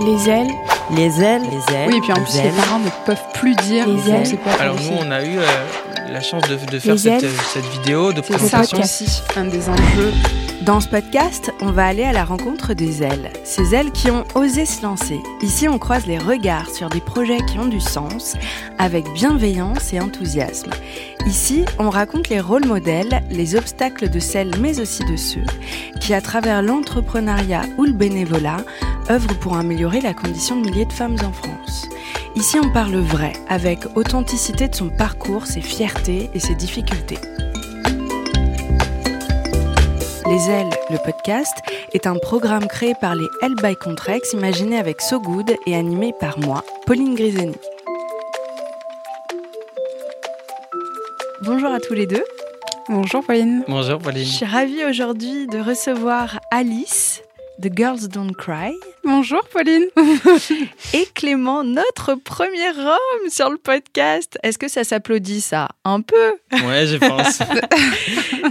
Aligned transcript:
Les 0.00 0.28
ailes. 0.30 0.48
Les 0.96 1.22
ailes, 1.22 1.42
les 1.42 1.74
ailes. 1.74 1.88
Oui, 1.88 1.96
et 1.96 2.00
puis 2.00 2.12
en 2.12 2.22
plus, 2.22 2.42
les 2.42 2.50
parents 2.50 2.78
ne 2.78 2.88
peuvent 3.04 3.32
plus 3.34 3.54
dire 3.56 3.86
les 3.86 4.10
ailes. 4.10 4.38
Alors 4.58 4.76
nous, 4.76 4.96
on 4.98 5.10
a 5.10 5.22
eu 5.22 5.38
euh, 5.38 5.42
la 6.10 6.20
chance 6.20 6.42
de, 6.48 6.56
de 6.56 6.78
faire 6.78 6.98
cette, 6.98 7.24
cette, 7.52 7.66
vidéo 7.66 8.12
de 8.12 8.20
présentation. 8.20 8.78
C'est 8.82 9.04
aussi 9.04 9.22
un 9.36 9.44
des 9.44 9.68
enjeux. 9.68 10.12
Dans 10.62 10.78
ce 10.78 10.88
podcast, 10.88 11.54
on 11.62 11.72
va 11.72 11.86
aller 11.86 12.02
à 12.02 12.12
la 12.12 12.26
rencontre 12.26 12.74
des 12.74 13.02
ailes. 13.02 13.32
Ces 13.44 13.74
ailes 13.74 13.92
qui 13.92 14.10
ont 14.10 14.24
osé 14.34 14.66
se 14.66 14.82
lancer. 14.82 15.18
Ici, 15.40 15.68
on 15.68 15.78
croise 15.78 16.04
les 16.04 16.18
regards 16.18 16.68
sur 16.68 16.90
des 16.90 17.00
projets 17.00 17.40
qui 17.46 17.58
ont 17.58 17.66
du 17.66 17.80
sens, 17.80 18.36
avec 18.76 19.10
bienveillance 19.14 19.94
et 19.94 20.00
enthousiasme. 20.00 20.70
Ici, 21.24 21.64
on 21.78 21.88
raconte 21.88 22.28
les 22.28 22.40
rôles 22.40 22.66
modèles, 22.66 23.22
les 23.30 23.56
obstacles 23.56 24.10
de 24.10 24.18
celles, 24.18 24.52
mais 24.60 24.80
aussi 24.80 25.02
de 25.04 25.16
ceux, 25.16 25.46
qui, 25.98 26.12
à 26.12 26.20
travers 26.20 26.60
l'entrepreneuriat 26.60 27.62
ou 27.78 27.84
le 27.84 27.92
bénévolat, 27.92 28.58
œuvrent 29.10 29.38
pour 29.38 29.56
améliorer 29.56 30.02
la 30.02 30.12
condition 30.12 30.60
de 30.60 30.68
milliers 30.68 30.84
de 30.84 30.92
femmes 30.92 31.16
en 31.24 31.32
France. 31.32 31.88
Ici, 32.36 32.58
on 32.62 32.70
parle 32.70 32.96
vrai, 32.96 33.32
avec 33.48 33.86
authenticité 33.96 34.68
de 34.68 34.74
son 34.74 34.90
parcours, 34.90 35.46
ses 35.46 35.62
fiertés 35.62 36.28
et 36.34 36.38
ses 36.38 36.54
difficultés. 36.54 37.18
Les 40.30 40.48
Ailes, 40.48 40.70
le 40.90 40.98
podcast, 41.04 41.58
est 41.92 42.06
un 42.06 42.14
programme 42.14 42.68
créé 42.68 42.94
par 43.00 43.16
les 43.16 43.26
L 43.42 43.56
by 43.60 43.74
Contrex, 43.74 44.32
imaginé 44.32 44.78
avec 44.78 45.00
So 45.00 45.18
Good 45.18 45.56
et 45.66 45.74
animé 45.74 46.12
par 46.20 46.38
moi, 46.38 46.62
Pauline 46.86 47.16
Griseni. 47.16 47.56
Bonjour 51.42 51.72
à 51.72 51.80
tous 51.80 51.94
les 51.94 52.06
deux. 52.06 52.22
Bonjour 52.88 53.24
Pauline. 53.24 53.64
Bonjour 53.66 53.98
Pauline. 53.98 54.24
Je 54.24 54.30
suis 54.30 54.46
ravie 54.46 54.84
aujourd'hui 54.84 55.48
de 55.48 55.58
recevoir 55.58 56.38
Alice 56.52 57.24
de 57.60 57.70
Girls 57.74 58.08
Don't 58.08 58.32
Cry. 58.32 58.72
Bonjour 59.04 59.42
Pauline. 59.52 59.84
et 60.94 61.06
Clément, 61.14 61.62
notre 61.62 62.14
premier 62.14 62.70
homme 62.70 63.30
sur 63.30 63.50
le 63.50 63.58
podcast. 63.58 64.38
Est-ce 64.42 64.56
que 64.56 64.68
ça 64.68 64.82
s'applaudit 64.82 65.42
ça? 65.42 65.68
Un 65.84 66.00
peu 66.00 66.32
Ouais, 66.52 66.86
je 66.86 66.96
pense. 66.96 67.42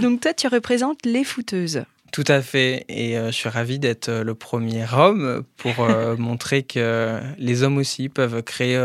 Donc 0.00 0.20
toi, 0.20 0.32
tu 0.32 0.46
représentes 0.46 1.04
les 1.04 1.24
footeuses. 1.24 1.82
Tout 2.12 2.24
à 2.28 2.40
fait. 2.40 2.84
Et 2.88 3.18
euh, 3.18 3.26
je 3.26 3.32
suis 3.32 3.48
ravi 3.48 3.80
d'être 3.80 4.08
euh, 4.08 4.22
le 4.22 4.34
premier 4.34 4.84
homme 4.92 5.42
pour 5.56 5.80
euh, 5.80 6.16
montrer 6.18 6.62
que 6.62 7.18
les 7.36 7.64
hommes 7.64 7.78
aussi 7.78 8.08
peuvent 8.08 8.42
créer 8.42 8.80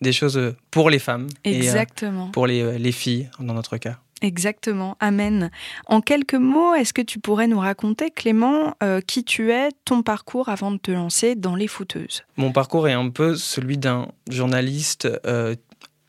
des 0.00 0.12
choses 0.12 0.54
pour 0.72 0.90
les 0.90 0.98
femmes. 0.98 1.28
Exactement. 1.44 2.28
Et 2.28 2.32
pour 2.32 2.48
les, 2.48 2.78
les 2.78 2.92
filles, 2.92 3.30
dans 3.38 3.54
notre 3.54 3.76
cas. 3.76 3.98
Exactement, 4.22 4.96
Amen. 5.00 5.50
En 5.86 6.00
quelques 6.00 6.34
mots, 6.34 6.74
est-ce 6.74 6.92
que 6.92 7.02
tu 7.02 7.18
pourrais 7.18 7.46
nous 7.46 7.60
raconter, 7.60 8.10
Clément, 8.10 8.74
qui 9.06 9.24
tu 9.24 9.52
es, 9.52 9.68
ton 9.84 10.02
parcours 10.02 10.48
avant 10.48 10.70
de 10.70 10.78
te 10.78 10.90
lancer 10.90 11.34
dans 11.34 11.54
les 11.54 11.68
footeuses 11.68 12.24
Mon 12.36 12.52
parcours 12.52 12.88
est 12.88 12.92
un 12.92 13.10
peu 13.10 13.34
celui 13.36 13.78
d'un 13.78 14.08
journaliste 14.28 15.08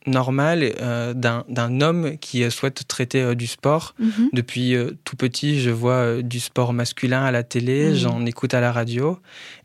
normal 0.06 0.72
euh, 0.80 1.12
d'un 1.14 1.80
homme 1.80 2.16
qui 2.18 2.42
euh, 2.42 2.50
souhaite 2.50 2.86
traiter 2.88 3.20
euh, 3.20 3.34
du 3.34 3.46
sport. 3.46 3.94
Mhm. 3.98 4.30
Depuis 4.32 4.74
tout 5.04 5.16
petit, 5.16 5.60
je 5.60 5.70
vois 5.70 6.22
du 6.22 6.40
sport 6.40 6.72
masculin 6.72 7.22
à 7.22 7.30
la 7.30 7.42
télé, 7.42 7.90
mhm. 7.90 7.94
j'en 7.94 8.26
écoute 8.26 8.54
à 8.54 8.60
la 8.60 8.72
radio. 8.72 9.18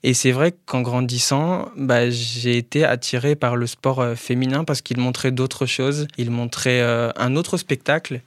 Et 0.03 0.13
c'est 0.13 0.31
vrai 0.31 0.53
qu'en 0.65 0.81
grandissant, 0.81 1.69
bah, 1.77 2.09
j'ai 2.09 2.57
été 2.57 2.83
attiré 2.83 3.35
par 3.35 3.55
le 3.55 3.67
sport 3.67 4.05
féminin 4.15 4.63
parce 4.63 4.81
qu'il 4.81 4.97
montrait 4.99 5.31
d'autres 5.31 5.65
choses. 5.65 6.07
Il 6.17 6.31
montrait 6.31 6.81
un 6.81 7.35
autre 7.35 7.57
spectacle. 7.57 8.21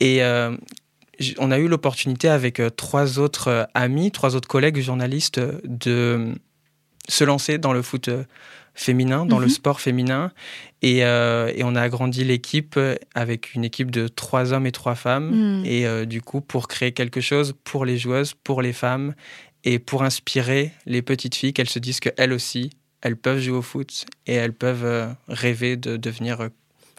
Et 0.00 0.22
on 1.38 1.50
a 1.50 1.58
eu 1.58 1.66
l'opportunité 1.66 2.28
avec 2.28 2.62
trois 2.76 3.18
autres 3.18 3.68
amis, 3.74 4.12
trois 4.12 4.36
autres 4.36 4.48
collègues 4.48 4.80
journalistes 4.80 5.40
de 5.64 6.34
se 7.08 7.24
lancer 7.24 7.58
dans 7.58 7.72
le 7.72 7.82
foot 7.82 8.10
féminin, 8.78 9.26
dans 9.26 9.38
le 9.38 9.46
mhm. 9.46 9.52
sport 9.52 9.80
féminin. 9.80 10.32
Euh, 10.84 11.52
et, 11.54 11.64
on 11.64 11.74
a 11.74 11.82
agrandi 11.82 12.22
l'équipe 12.24 12.78
avec 13.14 13.54
une 13.54 13.64
équipe 13.64 13.90
de 13.90 14.06
trois 14.06 14.52
hommes 14.52 14.66
et 14.66 14.72
trois 14.72 14.94
femmes. 14.94 15.30
Mhm. 15.30 15.64
Et 15.66 15.86
euh, 15.86 16.04
du 16.04 16.22
coup, 16.22 16.40
pour 16.40 16.68
créer 16.68 16.92
quelque 16.92 17.20
chose 17.20 17.54
pour 17.64 17.84
les 17.84 17.98
joueuses, 17.98 18.34
pour 18.34 18.62
les 18.62 18.72
femmes, 18.72 19.14
et 19.64 19.80
pour 19.80 20.04
inspirer 20.04 20.70
les 20.86 21.02
petites 21.02 21.34
filles 21.34 21.52
qu'elles 21.52 21.68
se 21.68 21.80
disent 21.80 21.98
qu'elles 21.98 22.32
aussi, 22.32 22.70
elles 23.02 23.16
peuvent 23.16 23.40
jouer 23.40 23.56
au 23.56 23.62
foot 23.62 24.06
et 24.26 24.34
elles 24.34 24.52
peuvent 24.52 24.84
euh, 24.84 25.08
rêver 25.26 25.76
de 25.76 25.96
devenir 25.96 26.48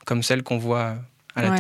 comme 0.06 0.24
celles 0.24 0.44
qu'on 0.44 0.58
voit 0.58 0.98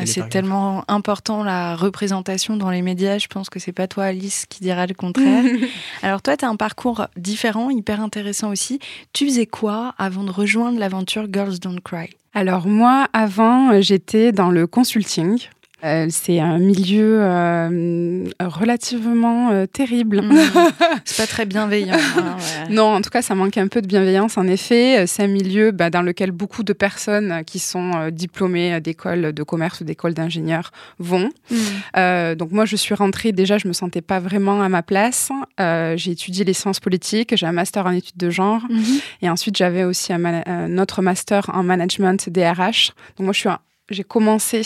c'est 0.05 0.29
tellement 0.29 0.83
important 0.87 1.43
la 1.43 1.75
représentation 1.75 2.57
dans 2.57 2.69
les 2.69 2.81
médias. 2.81 3.17
Je 3.17 3.27
pense 3.27 3.49
que 3.49 3.59
c'est 3.59 3.71
pas 3.71 3.87
toi, 3.87 4.05
Alice, 4.05 4.45
qui 4.49 4.61
dira 4.61 4.85
le 4.85 4.93
contraire. 4.93 5.43
Alors 6.03 6.21
toi, 6.21 6.37
tu 6.37 6.45
as 6.45 6.49
un 6.49 6.55
parcours 6.55 7.07
différent, 7.15 7.69
hyper 7.69 8.01
intéressant 8.01 8.49
aussi. 8.49 8.79
Tu 9.13 9.25
faisais 9.25 9.45
quoi 9.45 9.93
avant 9.97 10.23
de 10.23 10.31
rejoindre 10.31 10.79
l'aventure 10.79 11.27
Girls 11.31 11.59
Don't 11.59 11.81
Cry? 11.83 12.09
Alors 12.33 12.67
moi, 12.67 13.07
avant, 13.13 13.81
j'étais 13.81 14.31
dans 14.31 14.51
le 14.51 14.67
consulting. 14.67 15.39
Euh, 15.83 16.07
c'est 16.09 16.39
un 16.39 16.57
milieu 16.57 17.19
euh, 17.21 18.25
relativement 18.39 19.51
euh, 19.51 19.65
terrible. 19.65 20.21
Mmh. 20.21 20.37
c'est 21.05 21.17
pas 21.17 21.27
très 21.27 21.45
bienveillant. 21.45 21.95
Hein, 22.17 22.37
non, 22.69 22.95
en 22.95 23.01
tout 23.01 23.09
cas, 23.09 23.21
ça 23.21 23.35
manque 23.35 23.57
un 23.57 23.67
peu 23.67 23.81
de 23.81 23.87
bienveillance. 23.87 24.37
En 24.37 24.47
effet, 24.47 25.05
c'est 25.07 25.23
un 25.23 25.27
milieu 25.27 25.71
bah, 25.71 25.89
dans 25.89 26.01
lequel 26.01 26.31
beaucoup 26.31 26.63
de 26.63 26.73
personnes 26.73 27.43
qui 27.45 27.59
sont 27.59 28.09
diplômées 28.11 28.79
d'écoles 28.81 29.33
de 29.33 29.43
commerce 29.43 29.81
ou 29.81 29.83
d'écoles 29.83 30.13
d'ingénieurs 30.13 30.71
vont. 30.99 31.29
Mmh. 31.51 32.35
donc 32.35 32.51
moi, 32.51 32.65
je 32.65 32.75
suis 32.75 32.95
rentrée 32.95 33.31
déjà, 33.31 33.57
je 33.57 33.67
me 33.67 33.73
sentais 33.73 34.01
pas 34.01 34.19
vraiment 34.19 34.61
à 34.61 34.69
ma 34.69 34.83
place. 34.83 35.29
j'ai 35.57 36.11
étudié 36.11 36.43
les 36.43 36.53
sciences 36.53 36.79
politiques, 36.79 37.35
j'ai 37.35 37.45
un 37.45 37.51
master 37.51 37.85
en 37.85 37.91
études 37.91 38.17
de 38.17 38.29
genre, 38.29 38.61
mmh. 38.69 38.83
et 39.21 39.29
ensuite 39.29 39.57
j'avais 39.57 39.83
aussi 39.83 40.13
un, 40.13 40.23
un, 40.25 40.77
autre 40.77 41.01
master 41.01 41.49
en 41.53 41.63
management 41.63 42.29
DRH. 42.29 42.91
Donc 43.17 43.25
moi, 43.25 43.33
je 43.33 43.39
suis 43.39 43.49
un 43.49 43.59
j'ai 43.89 44.03
commencé 44.03 44.61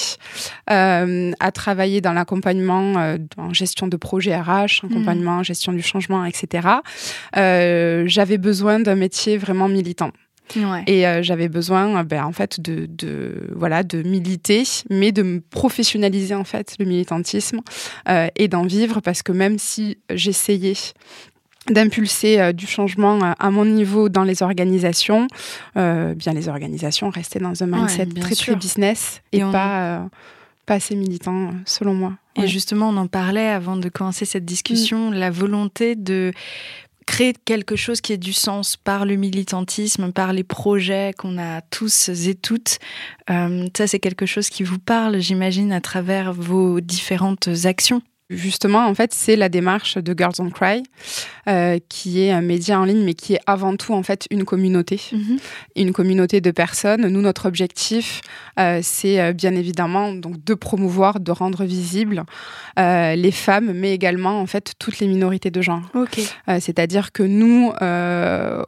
euh, 0.69 1.31
à 1.39 1.51
travailler 1.51 2.01
dans 2.01 2.13
l'accompagnement 2.13 2.97
euh, 2.97 3.17
en 3.37 3.53
gestion 3.53 3.87
de 3.87 3.97
projet 3.97 4.35
RH, 4.35 4.83
mmh. 4.83 4.85
accompagnement, 4.91 5.37
en 5.37 5.43
gestion 5.43 5.73
du 5.73 5.81
changement, 5.81 6.25
etc. 6.25 6.67
Euh, 7.37 8.03
j'avais 8.07 8.37
besoin 8.37 8.79
d'un 8.79 8.95
métier 8.95 9.37
vraiment 9.37 9.67
militant. 9.67 10.11
Et 10.85 11.05
j'avais 11.21 11.47
besoin, 11.47 12.03
ben, 12.03 12.25
en 12.25 12.31
fait, 12.31 12.59
de, 12.59 12.85
de, 12.85 13.49
voilà, 13.55 13.81
de 13.81 14.03
militer, 14.03 14.63
mais 14.89 15.11
de 15.11 15.23
me 15.23 15.39
professionnaliser 15.39 16.35
en 16.35 16.43
fait 16.43 16.75
le 16.77 16.85
militantisme 16.85 17.61
et 18.35 18.47
d'en 18.49 18.63
vivre, 18.63 18.99
parce 18.99 19.23
que 19.23 19.31
même 19.31 19.57
si 19.57 19.97
j'essayais 20.11 20.75
d'impulser 21.69 22.39
euh, 22.39 22.51
du 22.51 22.67
changement 22.67 23.23
euh, 23.23 23.31
à 23.39 23.51
mon 23.51 23.65
niveau 23.65 24.09
dans 24.09 24.23
les 24.23 24.43
organisations, 24.43 25.27
euh, 25.77 26.13
bien 26.13 26.33
les 26.33 26.49
organisations 26.49 27.09
restaient 27.09 27.39
dans 27.39 27.63
un 27.63 27.67
mindset 27.67 28.07
très 28.07 28.35
très 28.35 28.55
business 28.55 29.21
et, 29.31 29.41
pas 29.41 30.09
pas 30.65 30.75
assez 30.75 30.95
militant 30.95 31.51
selon 31.65 31.93
moi. 31.93 32.13
Et 32.37 32.47
justement, 32.47 32.87
on 32.87 32.95
en 32.95 33.07
parlait 33.07 33.49
avant 33.49 33.75
de 33.75 33.89
commencer 33.89 34.23
cette 34.23 34.45
discussion, 34.45 35.11
mm. 35.11 35.13
la 35.13 35.29
volonté 35.29 35.95
de 35.95 36.31
créer 37.05 37.33
quelque 37.43 37.75
chose 37.75 37.99
qui 37.99 38.13
ait 38.13 38.17
du 38.17 38.31
sens 38.31 38.77
par 38.77 39.05
le 39.05 39.17
militantisme, 39.17 40.13
par 40.13 40.31
les 40.31 40.45
projets 40.45 41.11
qu'on 41.17 41.37
a 41.37 41.59
tous 41.59 42.07
et 42.07 42.33
toutes. 42.33 42.79
ça, 43.27 43.87
c'est 43.87 43.99
quelque 43.99 44.25
chose 44.25 44.47
qui 44.49 44.63
vous 44.63 44.79
parle, 44.79 45.19
j'imagine, 45.19 45.73
à 45.73 45.81
travers 45.81 46.31
vos 46.31 46.79
différentes 46.79 47.49
actions. 47.65 48.01
Justement, 48.35 48.85
en 48.87 48.95
fait, 48.95 49.13
c'est 49.13 49.35
la 49.35 49.49
démarche 49.49 49.97
de 49.97 50.13
Girls 50.17 50.33
on 50.39 50.49
Cry, 50.49 50.83
euh, 51.47 51.77
qui 51.89 52.21
est 52.21 52.31
un 52.31 52.41
média 52.41 52.79
en 52.79 52.85
ligne, 52.85 53.03
mais 53.03 53.13
qui 53.13 53.33
est 53.33 53.41
avant 53.45 53.75
tout 53.75 53.93
en 53.93 54.01
fait 54.01 54.27
une 54.31 54.45
communauté, 54.45 55.01
mhm. 55.11 55.37
une 55.75 55.93
communauté 55.93 56.41
de 56.41 56.51
personnes. 56.51 57.07
Nous, 57.07 57.21
notre 57.21 57.47
objectif, 57.47 58.21
euh, 58.59 58.79
c'est 58.81 59.19
euh, 59.19 59.33
bien 59.33 59.53
évidemment 59.55 60.13
donc 60.13 60.43
de 60.43 60.53
promouvoir, 60.53 61.19
de 61.19 61.31
rendre 61.31 61.63
visibles 61.65 62.23
les 62.77 63.31
femmes, 63.31 63.71
mais 63.73 63.93
également 63.93 64.39
en 64.39 64.47
fait 64.47 64.73
toutes 64.79 64.99
les 64.99 65.07
minorités 65.07 65.51
de 65.51 65.61
genre. 65.61 65.81
C'est-à-dire 66.59 67.11
que 67.11 67.21
nous, 67.21 67.71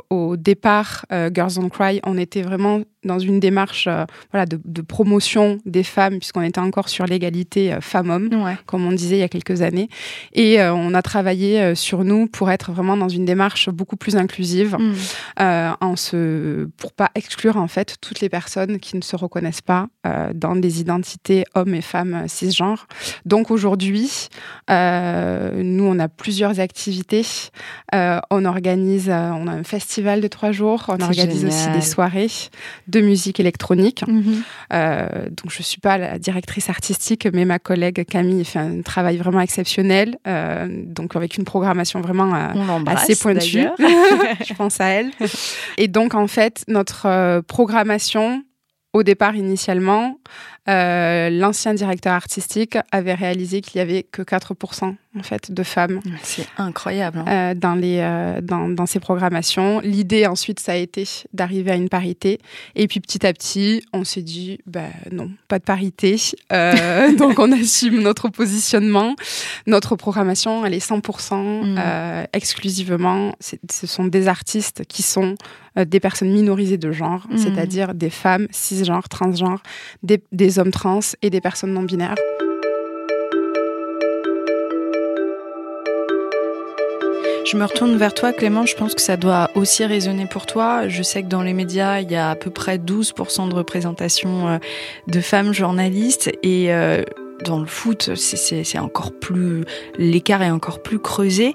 au 0.10 0.38
départ, 0.38 1.06
Girls 1.34 1.54
on 1.58 1.70
Cry, 1.70 2.00
on 2.04 2.18
était 2.18 2.44
vraiment 2.44 2.82
dans 3.04 3.20
une 3.20 3.40
démarche 3.40 3.90
voilà, 4.32 4.46
de, 4.46 4.82
promotion 4.82 5.60
des 5.66 5.84
femmes, 5.84 6.20
puisqu'on 6.20 6.44
était 6.44 6.60
encore 6.60 6.90
sur 6.90 7.06
l'égalité 7.06 7.78
femmes-hommes, 7.82 8.30
comme 8.68 8.86
on 8.86 8.92
disait 8.92 9.18
il 9.18 9.22
y 9.22 9.24
a 9.24 9.30
quelques 9.30 9.55
années. 9.62 9.90
Et 10.34 10.62
euh, 10.62 10.74
on 10.74 10.94
a 10.94 11.02
travaillé 11.02 11.62
euh, 11.62 11.76
sur 11.76 12.04
nous 12.04 12.28
pour 12.28 12.52
être 12.52 12.72
vraiment 12.72 12.98
dans 12.98 13.10
une 13.10 13.26
démarche 13.26 13.70
beaucoup 13.70 13.96
plus 13.96 14.16
inclusive, 14.16 14.76
mm. 14.80 14.94
euh, 15.42 15.72
en 15.82 15.96
se, 15.96 16.66
pour 16.78 16.94
pas 16.94 17.12
exclure 17.16 17.58
en 17.58 17.68
fait 17.68 17.98
toutes 18.02 18.20
les 18.22 18.30
personnes 18.30 18.80
qui 18.80 18.96
ne 18.96 19.02
se 19.02 19.16
reconnaissent 19.16 19.62
pas 19.62 19.88
dans 20.36 20.56
des 20.56 20.82
identités 20.82 21.46
hommes 21.56 21.74
et 21.74 21.82
femmes 21.82 22.26
cisgenres. 22.28 22.88
Donc 23.26 23.50
aujourd'hui, 23.50 24.30
nous 24.70 25.84
on 25.84 26.00
a 26.00 26.08
plusieurs 26.08 26.60
activités. 26.60 27.26
on 27.92 28.46
organise, 28.46 29.10
on 29.10 29.48
a 29.48 29.52
un 29.52 29.64
festival 29.64 30.22
de 30.22 30.28
trois 30.28 30.52
jours, 30.52 30.86
on 30.90 31.02
organise 31.02 31.46
aussi 31.46 31.70
des 31.72 31.82
soirées 31.82 32.30
de 32.88 33.02
musique 33.02 33.40
électronique. 33.40 34.04
Mhm. 34.08 34.44
donc 35.32 35.50
je 35.50 35.64
suis 35.64 35.82
pas 35.82 35.98
la 35.98 36.20
directrice 36.20 36.70
artistique, 36.70 37.28
mais 37.34 37.46
ma 37.46 37.60
collègue 37.60 38.06
Camille 38.06 38.46
fait 38.46 38.60
un 38.60 38.82
travail 38.82 39.18
vraiment 39.18 39.40
exceptionnel. 39.46 40.18
donc 40.26 41.16
avec 41.16 41.38
une 41.38 41.46
programmation 41.46 42.02
vraiment 42.02 42.34
assez 42.86 43.16
pointue. 43.16 43.68
je 43.80 44.54
pense 44.54 44.82
à 44.82 44.88
elle. 44.88 45.12
Et 45.78 45.88
donc 45.88 46.14
en 46.14 46.28
fait 46.28 46.64
notre 46.68 47.42
programmation 47.42 48.44
au 48.96 49.04
départ, 49.04 49.36
initialement, 49.36 50.20
euh, 50.68 51.30
l'ancien 51.30 51.76
directeur 51.76 52.14
artistique 52.14 52.78
avait 52.92 53.14
réalisé 53.14 53.62
qu'il 53.62 53.78
y 53.78 53.82
avait 53.82 54.02
que 54.02 54.24
4% 54.24 54.96
en 55.18 55.24
fait 55.24 55.52
de 55.52 55.64
femmes. 55.64 56.00
C'est 56.24 56.48
incroyable. 56.58 57.20
Hein. 57.20 57.52
Euh, 57.52 57.54
dans 57.54 57.76
les 57.76 58.00
euh, 58.00 58.42
dans, 58.42 58.68
dans 58.68 58.88
ces 58.88 59.00
programmations. 59.00 59.80
L'idée 59.82 60.26
ensuite, 60.26 60.60
ça 60.60 60.72
a 60.72 60.76
été 60.76 61.08
d'arriver 61.34 61.72
à 61.72 61.76
une 61.76 61.88
parité. 61.88 62.40
Et 62.74 62.88
puis 62.88 63.00
petit 63.00 63.26
à 63.28 63.32
petit, 63.32 63.84
on 63.94 64.04
s'est 64.04 64.24
dit, 64.24 64.60
bah 64.66 64.90
non, 65.12 65.30
pas 65.48 65.60
de 65.60 65.64
parité. 65.64 66.16
donc 67.18 67.38
on 67.38 67.52
assume 67.52 68.02
notre 68.02 68.30
positionnement. 68.30 69.16
Notre 69.68 69.96
programmation, 69.96 70.66
elle 70.66 70.74
est 70.74 70.86
100% 70.86 71.76
mmh. 71.76 72.28
exclusivement. 72.34 73.36
Ce 73.40 73.88
sont 73.88 74.06
des 74.06 74.28
artistes 74.28 74.84
qui 74.88 75.04
sont 75.04 75.36
des 75.76 76.00
personnes 76.00 76.32
minorisées 76.32 76.78
de 76.78 76.92
genre, 76.92 77.28
mmh. 77.30 77.38
c'est-à-dire 77.38 77.94
des 77.94 78.10
femmes 78.10 78.48
cisgenres, 78.50 79.10
transgenres, 79.10 79.62
des, 80.04 80.24
des 80.32 80.55
hommes 80.60 80.72
trans 80.72 81.00
et 81.22 81.30
des 81.30 81.42
personnes 81.42 81.74
non 81.74 81.84
binaires. 81.84 82.16
Je 87.46 87.58
me 87.58 87.66
retourne 87.66 87.96
vers 87.96 88.14
toi, 88.16 88.34
Clément. 88.34 88.66
Je 88.66 88.76
pense 88.76 88.96
que 88.96 89.02
ça 89.02 89.18
doit 89.18 89.52
aussi 89.54 89.86
résonner 89.86 90.26
pour 90.26 90.48
toi. 90.48 90.88
Je 90.88 91.04
sais 91.04 91.22
que 91.22 91.28
dans 91.28 91.44
les 91.44 91.54
médias, 91.54 92.02
il 92.02 92.12
y 92.12 92.16
a 92.16 92.32
à 92.32 92.36
peu 92.36 92.50
près 92.50 92.80
12% 92.80 93.50
de 93.50 93.54
représentation 93.54 94.48
euh, 94.48 94.58
de 95.08 95.22
femmes 95.22 95.54
journalistes 95.54 96.32
et 96.42 96.74
euh, 96.74 97.04
dans 97.44 97.60
le 97.60 97.68
foot, 97.68 98.16
c'est 98.16 98.80
encore 98.80 99.12
plus 99.12 99.64
l'écart 100.00 100.42
est 100.42 100.50
encore 100.50 100.82
plus 100.82 101.00
creusé. 101.00 101.54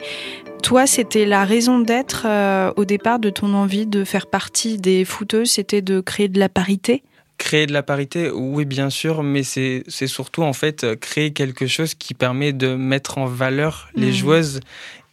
Toi, 0.62 0.86
c'était 0.86 1.24
la 1.24 1.44
raison 1.44 1.80
d'être 1.80 2.24
euh, 2.26 2.72
au 2.76 2.84
départ 2.84 3.18
de 3.18 3.30
ton 3.30 3.52
envie 3.54 3.86
de 3.86 4.04
faire 4.04 4.26
partie 4.28 4.76
des 4.78 5.04
footeuses, 5.04 5.50
c'était 5.50 5.82
de 5.82 6.00
créer 6.00 6.28
de 6.28 6.38
la 6.38 6.48
parité? 6.48 7.02
Créer 7.40 7.66
de 7.66 7.72
la 7.72 7.82
parité, 7.82 8.30
oui 8.30 8.66
bien 8.66 8.90
sûr, 8.90 9.22
mais 9.22 9.42
c'est 9.42 9.82
surtout 10.06 10.42
en 10.42 10.52
fait 10.52 10.86
créer 11.00 11.32
quelque 11.32 11.66
chose 11.66 11.94
qui 11.94 12.12
permet 12.12 12.52
de 12.52 12.74
mettre 12.74 13.16
en 13.16 13.24
valeur 13.24 13.88
les 13.94 14.10
mmh. 14.10 14.12
joueuses 14.12 14.60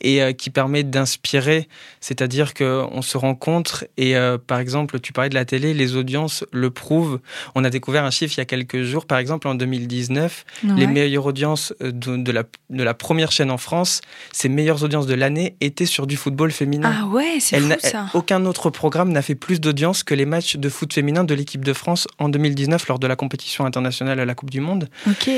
et 0.02 0.22
euh, 0.22 0.32
qui 0.32 0.50
permet 0.50 0.84
d'inspirer, 0.84 1.68
c'est-à-dire 2.02 2.54
qu'on 2.54 3.02
se 3.02 3.18
rencontre 3.18 3.86
et 3.98 4.16
euh, 4.16 4.38
par 4.38 4.60
exemple, 4.60 5.00
tu 5.00 5.14
parlais 5.14 5.30
de 5.30 5.36
la 5.36 5.46
télé, 5.46 5.74
les 5.74 5.96
audiences 5.96 6.46
le 6.52 6.70
prouvent. 6.70 7.20
On 7.56 7.64
a 7.64 7.70
découvert 7.70 8.04
un 8.04 8.12
chiffre 8.12 8.34
il 8.38 8.40
y 8.40 8.42
a 8.42 8.46
quelques 8.46 8.84
jours, 8.84 9.06
par 9.06 9.18
exemple 9.18 9.48
en 9.48 9.56
2019, 9.56 10.46
les 10.76 10.88
meilleures 10.88 11.26
audiences 11.26 11.74
euh, 11.82 11.92
de, 11.92 12.32
la, 12.32 12.44
de 12.70 12.84
la 12.84 12.94
première 12.94 13.32
chaîne 13.32 13.52
en 13.52 13.58
France, 13.58 14.02
ces 14.32 14.50
meilleures 14.50 14.84
audiences 14.84 15.08
de 15.08 15.16
l'année 15.16 15.56
étaient 15.62 15.86
sur 15.86 16.08
du 16.08 16.18
football 16.18 16.52
féminin. 16.52 16.94
Ah 17.02 17.08
ouais, 17.08 17.38
c'est 17.40 17.60
fou 17.60 17.74
ça. 17.80 18.08
aucun 18.14 18.46
autre 18.46 18.70
programme 18.70 19.12
n'a 19.12 19.22
fait 19.22 19.36
plus 19.36 19.60
d'audience 19.60 20.04
que 20.04 20.14
les 20.14 20.26
matchs 20.26 20.58
de 20.58 20.70
foot 20.70 20.94
féminin 20.94 21.24
de 21.24 21.34
l'équipe 21.34 21.64
de 21.66 21.74
France 21.74 22.08
en 22.20 22.30
2019 22.30 22.88
lors 22.88 23.00
de 23.00 23.08
la 23.08 23.16
compétition 23.16 23.66
internationale 23.66 24.20
à 24.20 24.26
la 24.26 24.36
Coupe 24.36 24.50
du 24.50 24.62
Monde. 24.62 24.90
Ok. 25.08 25.30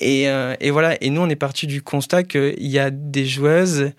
Et, 0.00 0.24
et 0.60 0.70
voilà, 0.70 1.02
et 1.02 1.10
nous 1.10 1.22
on 1.22 1.28
est 1.28 1.36
parti 1.36 1.66
du 1.66 1.82
constat 1.82 2.24
qu'il 2.24 2.54
y 2.58 2.78
a 2.78 2.90
des 2.90 3.26
joueuses 3.26 3.92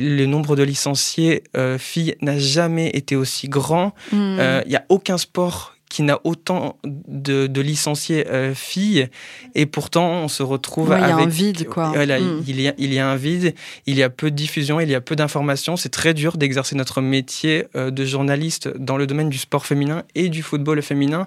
le 0.00 0.26
nombre 0.26 0.56
de 0.56 0.62
licenciés 0.62 1.44
euh, 1.56 1.78
filles 1.78 2.16
n'a 2.20 2.38
jamais 2.38 2.88
été 2.90 3.16
aussi 3.16 3.48
grand. 3.48 3.94
Hmm. 4.12 4.38
Euh, 4.38 4.62
il 4.64 4.70
n'y 4.70 4.76
a 4.76 4.84
aucun 4.88 5.18
sport 5.18 5.74
qui 5.90 6.02
n'a 6.02 6.18
autant 6.24 6.78
de, 6.84 7.60
licenciés 7.60 8.26
euh, 8.28 8.54
filles 8.54 9.08
et 9.54 9.66
pourtant 9.66 10.22
on 10.22 10.28
se 10.28 10.42
retrouve 10.42 10.92
avec... 10.92 11.04
Il 11.04 11.08
y 11.08 11.12
a 11.12 11.16
un 11.16 11.26
vide 11.26 11.68
quoi. 11.68 11.90
Voilà, 11.90 12.18
hmm. 12.18 12.42
il, 12.46 12.60
y 12.60 12.68
a, 12.68 12.74
il 12.78 12.94
y 12.94 12.98
a 12.98 13.06
un 13.06 13.16
vide, 13.16 13.54
il 13.84 13.96
y 13.96 14.02
a 14.02 14.08
peu 14.08 14.30
de 14.30 14.36
diffusion, 14.36 14.80
il 14.80 14.88
y 14.88 14.94
a 14.94 15.02
peu 15.02 15.14
d'informations. 15.14 15.76
C'est 15.76 15.90
très 15.90 16.14
dur 16.14 16.38
d'exercer 16.38 16.74
notre 16.74 17.02
métier 17.02 17.66
de 17.74 18.04
journaliste 18.06 18.68
dans 18.78 18.96
le 18.96 19.06
domaine 19.06 19.28
du 19.28 19.36
sport 19.36 19.66
féminin 19.66 20.04
et 20.14 20.30
du 20.30 20.42
football 20.42 20.80
féminin 20.80 21.26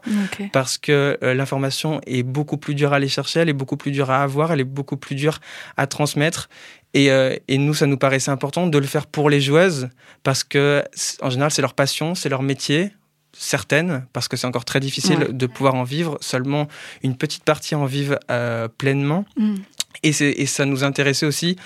parce 0.52 0.80
que 0.80 1.20
l'information 1.22 2.02
est 2.08 2.24
beaucoup 2.24 2.58
plus 2.58 2.74
dure 2.74 2.94
à 2.94 2.96
aller 2.96 3.08
chercher, 3.08 3.42
elle 3.42 3.50
est 3.50 3.54
beaucoup 3.54 3.78
plus 3.78 3.92
dure 3.92 4.10
à 4.10 4.24
avoir, 4.24 4.52
elle 4.52 4.62
est 4.62 4.64
beaucoup 4.64 4.98
plus 4.98 5.16
dure 5.16 5.40
à 5.78 5.86
transmettre 5.86 6.50
euh, 6.96 7.36
et, 7.48 7.58
nous, 7.58 7.74
ça 7.74 7.88
nous 7.88 7.98
paraissait 7.98 8.32
important 8.32 8.68
de 8.68 8.78
le 8.78 8.86
faire 8.86 9.08
pour 9.08 9.30
les 9.30 9.42
joueuses 9.42 9.90
parce 10.24 10.44
que, 10.44 10.84
en 11.22 11.30
général, 11.30 11.52
c'est 11.52 11.62
leur 11.62 11.74
passion, 11.74 12.16
c'est 12.16 12.30
leur 12.30 12.44
métier. 12.44 12.92
Certaines, 13.36 14.06
parce 14.14 14.28
que 14.28 14.38
c'est 14.38 14.48
encore 14.48 14.66
très 14.66 14.80
difficile 14.80 15.30
de 15.32 15.46
pouvoir 15.48 15.76
en 15.76 15.84
vivre. 15.84 16.18
Seulement 16.22 16.68
une 17.02 17.16
petite 17.16 17.44
partie 17.44 17.76
en 17.76 17.86
vivent 17.86 18.20
euh, 18.30 18.68
pleinement. 18.68 19.26
Mm. 19.38 19.56
Et, 20.04 20.10
et 20.10 20.46
ça 20.46 20.66
nous 20.66 20.84
intéressait 20.84 21.26
aussi 21.26 21.58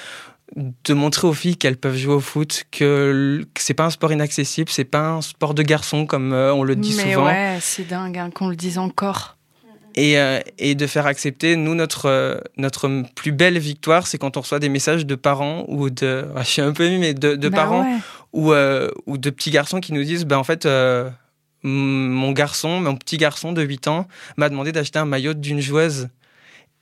de 0.55 0.93
montrer 0.93 1.27
aux 1.27 1.33
filles 1.33 1.57
qu'elles 1.57 1.77
peuvent 1.77 1.97
jouer 1.97 2.13
au 2.13 2.19
foot, 2.19 2.63
que, 2.71 3.45
c'est 3.57 3.73
pas 3.73 3.85
un 3.85 3.89
sport 3.89 4.11
inaccessible, 4.11 4.69
c'est 4.69 4.85
pas 4.85 5.09
un 5.09 5.21
sport 5.21 5.53
de 5.53 5.61
garçon 5.61 6.05
comme 6.05 6.31
euh, 6.33 6.53
on 6.53 6.63
le 6.63 6.75
dit 6.75 6.93
Mais 6.95 7.13
souvent. 7.13 7.25
Ouais, 7.25 7.57
c'est 7.59 7.87
dingue 7.87 8.17
hein, 8.17 8.29
qu'on 8.31 8.47
le 8.47 8.55
dise 8.55 8.77
encore. 8.77 9.35
Euh, 9.97 10.41
et, 10.59 10.75
de 10.75 10.85
faire 10.85 11.07
accepter. 11.07 11.55
Nous, 11.55 11.73
notre, 11.73 12.39
notre 12.57 13.03
plus 13.15 13.31
belle 13.31 13.57
victoire, 13.57 14.05
c'est 14.05 14.19
quand 14.19 14.37
on 14.37 14.41
reçoit 14.41 14.59
des 14.59 14.69
messages 14.69 15.07
de 15.07 15.15
parents 15.15 15.65
ou 15.67 15.89
de. 15.89 16.27
je 16.37 16.43
suis 16.43 16.61
un 16.61 16.71
peu 16.71 16.83
ému, 16.83 16.99
mais 16.99 17.13
de, 17.15 17.35
de 17.35 17.49
bah 17.49 17.57
parents 17.57 17.99
ou, 18.31 18.53
euh, 18.53 18.89
ou 19.07 19.17
de 19.17 19.29
petits 19.31 19.49
garçons 19.49 19.79
qui 19.79 19.93
nous 19.93 20.03
disent 20.03 20.25
ben, 20.25 20.37
en 20.37 20.43
fait, 20.43 20.67
mon 21.67 22.31
garçon, 22.31 22.79
mon 22.79 22.95
petit 22.95 23.17
garçon 23.17 23.53
de 23.53 23.61
8 23.61 23.87
ans, 23.87 24.07
m'a 24.37 24.49
demandé 24.49 24.71
d'acheter 24.71 24.99
un 24.99 25.05
maillot 25.05 25.33
d'une 25.33 25.59
joueuse. 25.59 26.09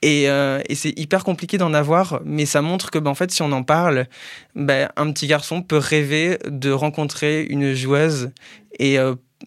Et, 0.02 0.24
et 0.24 0.74
c'est 0.74 0.96
hyper 0.98 1.24
compliqué 1.24 1.58
d'en 1.58 1.72
avoir, 1.72 2.20
mais 2.24 2.46
ça 2.46 2.60
montre 2.62 2.90
que, 2.90 2.98
ben, 2.98 3.10
en 3.10 3.14
fait, 3.14 3.30
si 3.32 3.42
on 3.42 3.50
en 3.50 3.62
parle, 3.62 4.06
ben, 4.54 4.88
un 4.96 5.10
petit 5.10 5.26
garçon 5.26 5.62
peut 5.62 5.78
rêver 5.78 6.38
de 6.46 6.70
rencontrer 6.70 7.44
une 7.44 7.72
joueuse 7.72 8.30
et 8.78 8.98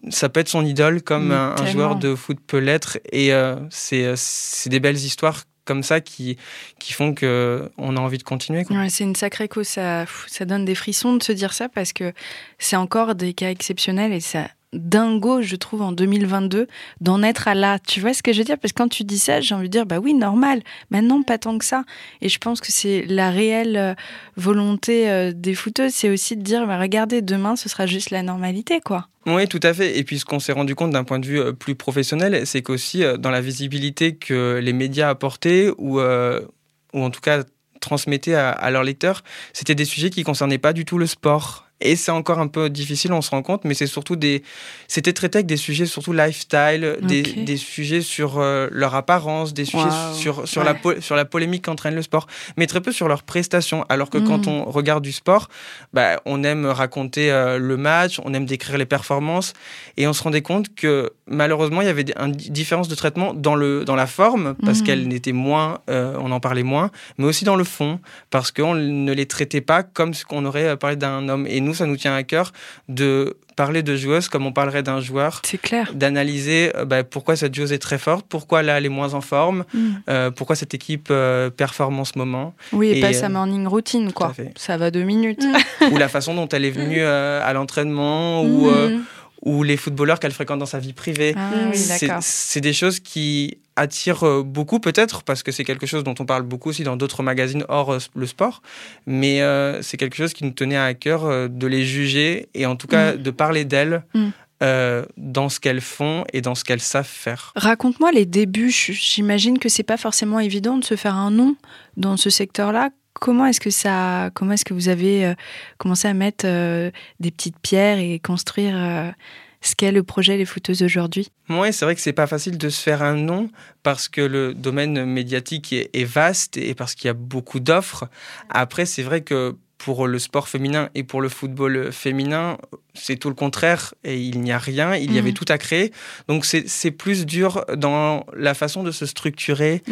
ça 0.08 0.28
peut 0.28 0.40
être 0.40 0.48
son 0.48 0.64
idole 0.64 1.02
comme 1.02 1.28
mm, 1.28 1.54
un, 1.58 1.66
joueur 1.66 1.96
de 1.96 2.14
foot 2.14 2.38
peut 2.46 2.58
l'être. 2.58 2.98
Et 3.12 3.32
euh, 3.32 3.56
euh, 3.92 4.14
c'est 4.16 4.70
des 4.70 4.80
belles 4.80 4.96
histoires 4.96 5.44
comme 5.64 5.82
ça 5.82 6.00
qui, 6.00 6.36
qui 6.78 6.92
font 6.92 7.14
qu'on 7.14 7.96
a 7.96 8.00
envie 8.00 8.18
de 8.18 8.22
continuer. 8.22 8.64
c'est 8.88 9.04
une 9.04 9.14
sacrée 9.14 9.48
cause. 9.48 9.68
Ça, 9.68 10.04
ça 10.26 10.44
donne 10.44 10.64
des 10.64 10.74
frissons 10.74 11.16
de 11.16 11.22
se 11.22 11.32
dire 11.32 11.52
ça 11.52 11.68
parce 11.68 11.92
que 11.92 12.12
c'est 12.58 12.76
encore 12.76 13.14
des 13.14 13.34
cas 13.34 13.50
exceptionnels 13.50 14.12
et 14.12 14.20
ça 14.20 14.48
dingo, 14.72 15.42
je 15.42 15.56
trouve, 15.56 15.82
en 15.82 15.92
2022, 15.92 16.68
d'en 17.00 17.22
être 17.22 17.48
à 17.48 17.54
là. 17.54 17.78
Tu 17.78 18.00
vois 18.00 18.14
ce 18.14 18.22
que 18.22 18.32
je 18.32 18.38
veux 18.38 18.44
dire? 18.44 18.58
Parce 18.58 18.72
que 18.72 18.78
quand 18.78 18.88
tu 18.88 19.04
dis 19.04 19.18
ça, 19.18 19.40
j'ai 19.40 19.54
envie 19.54 19.68
de 19.68 19.72
dire, 19.72 19.86
bah 19.86 19.98
oui, 19.98 20.14
normal. 20.14 20.62
Maintenant, 20.90 21.22
pas 21.22 21.38
tant 21.38 21.58
que 21.58 21.64
ça. 21.64 21.84
Et 22.20 22.28
je 22.28 22.38
pense 22.38 22.60
que 22.60 22.70
c'est 22.70 23.04
la 23.06 23.30
réelle 23.30 23.76
euh, 23.76 23.94
volonté 24.36 25.10
euh, 25.10 25.32
des 25.34 25.54
footeuses, 25.54 25.92
c'est 25.92 26.08
aussi 26.08 26.36
de 26.36 26.42
dire, 26.42 26.66
bah 26.66 26.78
regardez, 26.78 27.22
demain, 27.22 27.56
ce 27.56 27.68
sera 27.68 27.86
juste 27.86 28.10
la 28.10 28.22
normalité, 28.22 28.80
quoi. 28.80 29.08
Oui, 29.26 29.46
tout 29.48 29.60
à 29.62 29.74
fait. 29.74 29.98
Et 29.98 30.04
puis 30.04 30.18
ce 30.18 30.24
qu'on 30.24 30.40
s'est 30.40 30.52
rendu 30.52 30.74
compte 30.74 30.92
d'un 30.92 31.04
point 31.04 31.18
de 31.18 31.26
vue 31.26 31.40
euh, 31.40 31.52
plus 31.52 31.74
professionnel, 31.74 32.46
c'est 32.46 32.62
qu'aussi 32.62 33.02
dans 33.18 33.30
la 33.30 33.40
visibilité 33.40 34.14
que 34.16 34.60
les 34.62 34.72
médias 34.72 35.10
apportaient, 35.10 35.70
ou, 35.78 36.00
ou 36.00 37.02
en 37.02 37.10
tout 37.10 37.20
cas 37.20 37.42
transmettaient 37.80 38.34
à, 38.34 38.50
à 38.50 38.70
leurs 38.70 38.84
lecteurs, 38.84 39.22
c'était 39.52 39.74
des 39.74 39.84
sujets 39.84 40.10
qui 40.10 40.22
concernaient 40.22 40.58
pas 40.58 40.72
du 40.72 40.84
tout 40.84 40.98
le 40.98 41.06
sport. 41.06 41.69
Et 41.80 41.96
c'est 41.96 42.10
encore 42.10 42.38
un 42.38 42.48
peu 42.48 42.68
difficile, 42.68 43.12
on 43.12 43.22
se 43.22 43.30
rend 43.30 43.42
compte, 43.42 43.64
mais 43.64 43.74
c'est 43.74 43.86
surtout 43.86 44.16
des. 44.16 44.42
C'était 44.86 45.12
traité 45.12 45.38
avec 45.38 45.46
des 45.46 45.56
sujets 45.56 45.86
surtout 45.86 46.12
lifestyle, 46.12 46.98
des, 47.02 47.22
des, 47.22 47.56
sujets 47.56 48.02
sur 48.02 48.38
euh, 48.38 48.68
leur 48.70 48.94
apparence, 48.94 49.54
des 49.54 49.64
sujets 49.64 49.88
sur, 50.14 50.46
sur, 50.46 50.62
la 50.62 50.74
sur 51.00 51.16
la 51.16 51.24
polémique 51.24 51.64
qu'entraîne 51.64 51.94
le 51.94 52.02
sport, 52.02 52.26
mais 52.56 52.66
très 52.66 52.80
peu 52.80 52.92
sur 52.92 53.08
leurs 53.08 53.22
prestations. 53.22 53.84
Alors 53.88 54.10
que 54.10 54.18
quand 54.18 54.46
mm. 54.46 54.50
on 54.50 54.64
regarde 54.70 55.02
du 55.02 55.12
sport, 55.12 55.48
bah, 55.92 56.20
on 56.26 56.44
aime 56.44 56.66
raconter 56.66 57.30
euh, 57.32 57.58
le 57.58 57.76
match, 57.76 58.20
on 58.24 58.34
aime 58.34 58.46
décrire 58.46 58.76
les 58.76 58.86
performances, 58.86 59.54
et 59.96 60.06
on 60.06 60.12
se 60.12 60.22
rendait 60.22 60.42
compte 60.42 60.74
que 60.74 61.10
malheureusement, 61.26 61.80
il 61.80 61.86
y 61.86 61.90
avait 61.90 62.04
une 62.18 62.32
différence 62.32 62.88
de 62.88 62.94
traitement 62.94 63.32
dans, 63.32 63.54
le, 63.54 63.84
dans 63.84 63.96
la 63.96 64.06
forme, 64.06 64.54
parce 64.64 64.80
mm. 64.80 64.84
qu'elle 64.84 65.08
n'était 65.08 65.32
moins. 65.32 65.78
Euh, 65.88 66.16
on 66.20 66.30
en 66.30 66.40
parlait 66.40 66.62
moins, 66.62 66.90
mais 67.18 67.24
aussi 67.24 67.44
dans 67.44 67.56
le 67.56 67.64
fond, 67.64 68.00
parce 68.30 68.50
qu'on 68.50 68.74
ne 68.74 69.12
les 69.12 69.26
traitait 69.26 69.60
pas 69.60 69.82
comme 69.82 70.14
ce 70.14 70.24
qu'on 70.24 70.44
aurait 70.44 70.76
parlé 70.76 70.96
d'un 70.96 71.28
homme. 71.28 71.46
Et 71.46 71.60
nous, 71.60 71.69
ça 71.74 71.86
nous 71.86 71.96
tient 71.96 72.14
à 72.14 72.22
cœur 72.22 72.52
de 72.88 73.36
parler 73.56 73.82
de 73.82 73.94
joueuses 73.94 74.28
comme 74.28 74.46
on 74.46 74.52
parlerait 74.52 74.82
d'un 74.82 75.00
joueur. 75.00 75.42
C'est 75.44 75.60
clair. 75.60 75.92
D'analyser 75.94 76.72
euh, 76.76 76.84
bah, 76.84 77.04
pourquoi 77.04 77.36
cette 77.36 77.54
joueuse 77.54 77.72
est 77.72 77.78
très 77.78 77.98
forte, 77.98 78.24
pourquoi 78.28 78.62
là 78.62 78.78
elle 78.78 78.86
est 78.86 78.90
moins 79.00 79.12
en 79.12 79.20
forme, 79.20 79.64
mm. 79.74 79.88
euh, 80.08 80.30
pourquoi 80.30 80.56
cette 80.56 80.72
équipe 80.72 81.08
euh, 81.10 81.50
performe 81.50 82.00
en 82.00 82.06
ce 82.06 82.12
moment. 82.16 82.54
Oui, 82.72 82.88
et, 82.88 83.00
pas 83.00 83.12
sa 83.12 83.28
morning 83.28 83.66
routine, 83.66 84.12
quoi. 84.12 84.32
Ça 84.56 84.76
va 84.76 84.90
deux 84.90 85.02
minutes. 85.02 85.44
ou 85.92 85.98
la 85.98 86.08
façon 86.08 86.34
dont 86.34 86.48
elle 86.48 86.64
est 86.64 86.70
venue 86.70 87.02
à 87.02 87.52
l'entraînement, 87.52 88.42
ou, 88.42 88.70
mm. 88.70 89.04
Ou 89.42 89.62
les 89.62 89.76
footballeurs 89.76 90.20
qu'elle 90.20 90.32
fréquente 90.32 90.58
dans 90.58 90.66
sa 90.66 90.78
vie 90.78 90.92
privée. 90.92 91.34
Ah 91.36 92.20
c'est 92.20 92.60
des 92.60 92.72
choses 92.72 93.00
qui 93.00 93.58
attire 93.76 94.24
euh, 94.24 94.42
beaucoup 94.42 94.80
peut-être 94.80 95.22
parce 95.22 95.42
que 95.42 95.52
c'est 95.52 95.64
quelque 95.64 95.86
chose 95.86 96.04
dont 96.04 96.14
on 96.18 96.26
parle 96.26 96.42
beaucoup 96.42 96.68
aussi 96.68 96.84
dans 96.84 96.96
d'autres 96.96 97.22
magazines 97.22 97.64
hors 97.68 97.94
euh, 97.94 97.98
le 98.14 98.26
sport, 98.26 98.62
mais 99.06 99.40
euh, 99.40 99.80
c'est 99.82 99.96
quelque 99.96 100.16
chose 100.16 100.34
qui 100.34 100.44
nous 100.44 100.50
tenait 100.50 100.76
à 100.76 100.92
cœur 100.94 101.48
de 101.48 101.66
les 101.66 101.84
juger 101.84 102.48
et 102.54 102.66
en 102.66 102.76
tout 102.76 102.86
cas 102.86 103.14
mm. 103.14 103.16
de 103.16 103.30
parler 103.30 103.64
d'elles. 103.64 104.02
Mm. 104.14 104.28
euh, 104.62 105.04
dans 105.16 105.48
ce 105.48 105.58
qu'elles 105.58 105.80
font 105.80 106.24
et 106.34 106.42
dans 106.42 106.54
ce 106.54 106.64
qu'elles 106.64 106.82
savent 106.82 107.06
faire. 107.06 107.52
Raconte-moi 107.56 108.12
les 108.12 108.26
débuts. 108.26 108.70
J'imagine 108.70 109.58
que 109.58 109.70
c'est 109.70 109.82
pas 109.82 109.96
forcément 109.96 110.38
évident 110.38 110.76
de 110.76 110.84
se 110.84 110.96
faire 110.96 111.14
un 111.14 111.30
nom 111.30 111.56
dans 111.96 112.18
ce 112.18 112.28
secteur-là. 112.28 112.90
Comment 113.14 113.46
est-ce 113.46 113.60
que 113.60 113.70
ça, 113.70 114.30
comment 114.34 114.52
est-ce 114.52 114.64
que 114.64 114.74
vous 114.74 114.88
avez 114.88 115.26
euh, 115.26 115.34
commencé 115.78 116.08
à 116.08 116.14
mettre 116.14 116.46
euh, 116.46 116.90
des 117.18 117.30
petites 117.30 117.58
pierres 117.58 117.98
et 117.98 118.18
construire 118.18 119.14
ce 119.60 119.74
qu'est 119.74 119.92
le 119.92 120.02
projet 120.02 120.36
Les 120.36 120.44
Footeuses 120.44 120.82
aujourd'hui 120.82 121.28
Oui, 121.48 121.72
c'est 121.72 121.84
vrai 121.84 121.94
que 121.94 122.00
c'est 122.00 122.12
pas 122.12 122.26
facile 122.26 122.56
de 122.56 122.68
se 122.68 122.80
faire 122.80 123.02
un 123.02 123.16
nom 123.16 123.50
parce 123.82 124.08
que 124.08 124.20
le 124.20 124.54
domaine 124.54 125.04
médiatique 125.04 125.72
est 125.72 126.04
vaste 126.04 126.56
et 126.56 126.74
parce 126.74 126.94
qu'il 126.94 127.08
y 127.08 127.10
a 127.10 127.14
beaucoup 127.14 127.60
d'offres. 127.60 128.08
Après, 128.48 128.86
c'est 128.86 129.02
vrai 129.02 129.22
que 129.22 129.56
pour 129.84 130.06
le 130.06 130.18
sport 130.18 130.46
féminin 130.46 130.90
et 130.94 131.04
pour 131.04 131.22
le 131.22 131.30
football 131.30 131.90
féminin, 131.90 132.58
c'est 132.92 133.16
tout 133.16 133.30
le 133.30 133.34
contraire 133.34 133.94
et 134.04 134.20
il 134.20 134.42
n'y 134.42 134.52
a 134.52 134.58
rien, 134.58 134.94
il 134.94 135.10
y 135.10 135.18
avait 135.18 135.30
mhm. 135.30 135.36
tout 135.36 135.46
à 135.48 135.56
créer. 135.56 135.90
Donc 136.28 136.44
c'est 136.44 136.90
plus 136.90 137.24
dur 137.24 137.64
dans 137.76 138.26
la 138.36 138.52
façon 138.52 138.82
de 138.82 138.90
se 138.90 139.06
structurer, 139.06 139.82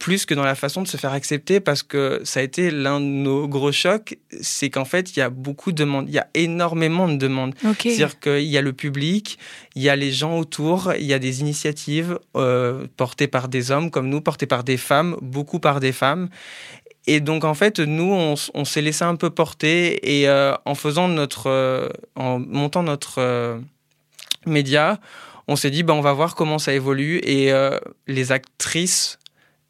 plus 0.00 0.26
que 0.26 0.34
dans 0.34 0.44
la 0.44 0.54
façon 0.54 0.82
de 0.82 0.86
se 0.86 0.98
faire 0.98 1.14
accepter 1.14 1.60
parce 1.60 1.82
que 1.82 2.20
ça 2.24 2.40
a 2.40 2.42
été 2.42 2.70
l'un 2.70 3.00
de 3.00 3.06
nos 3.06 3.48
gros 3.48 3.72
chocs, 3.72 4.18
c'est 4.38 4.68
qu'en 4.68 4.84
fait 4.84 5.16
il 5.16 5.20
y 5.20 5.22
a 5.22 5.30
beaucoup 5.30 5.72
de 5.72 5.78
demandes, 5.78 6.08
il 6.08 6.14
y 6.14 6.18
a 6.18 6.28
énormément 6.34 7.08
de 7.08 7.16
demandes. 7.16 7.54
C'est-à-dire 7.78 8.20
qu'il 8.20 8.42
y 8.42 8.58
a 8.58 8.62
le 8.62 8.74
public, 8.74 9.38
il 9.76 9.82
y 9.82 9.88
a 9.88 9.96
les 9.96 10.12
gens 10.12 10.36
autour, 10.36 10.92
il 10.98 11.06
y 11.06 11.14
a 11.14 11.18
des 11.18 11.40
initiatives 11.40 12.18
euh, 12.36 12.86
portées 12.98 13.28
par 13.28 13.48
des 13.48 13.70
hommes 13.70 13.90
comme 13.90 14.10
nous, 14.10 14.20
portées 14.20 14.46
par 14.46 14.62
des 14.62 14.76
femmes, 14.76 15.16
beaucoup 15.22 15.58
par 15.58 15.80
des 15.80 15.92
femmes. 15.92 16.28
Et 17.10 17.20
donc 17.20 17.44
en 17.44 17.54
fait, 17.54 17.80
nous, 17.80 18.36
on, 18.52 18.64
s'est 18.66 18.82
laissé 18.82 19.02
un 19.02 19.16
peu 19.16 19.30
porter 19.30 20.20
et 20.20 20.28
euh, 20.28 20.54
en 20.66 20.74
faisant 20.74 21.08
notre, 21.08 21.46
euh, 21.46 21.88
en 22.16 22.38
montant 22.38 22.82
notre 22.82 23.14
euh, 23.16 23.58
média, 24.44 25.00
on 25.48 25.56
s'est 25.56 25.70
dit, 25.70 25.82
bah, 25.82 25.94
on 25.94 26.02
va 26.02 26.12
voir 26.12 26.34
comment 26.34 26.58
ça 26.58 26.74
évolue. 26.74 27.16
Et 27.24 27.50
les 28.06 28.30
actrices 28.30 29.18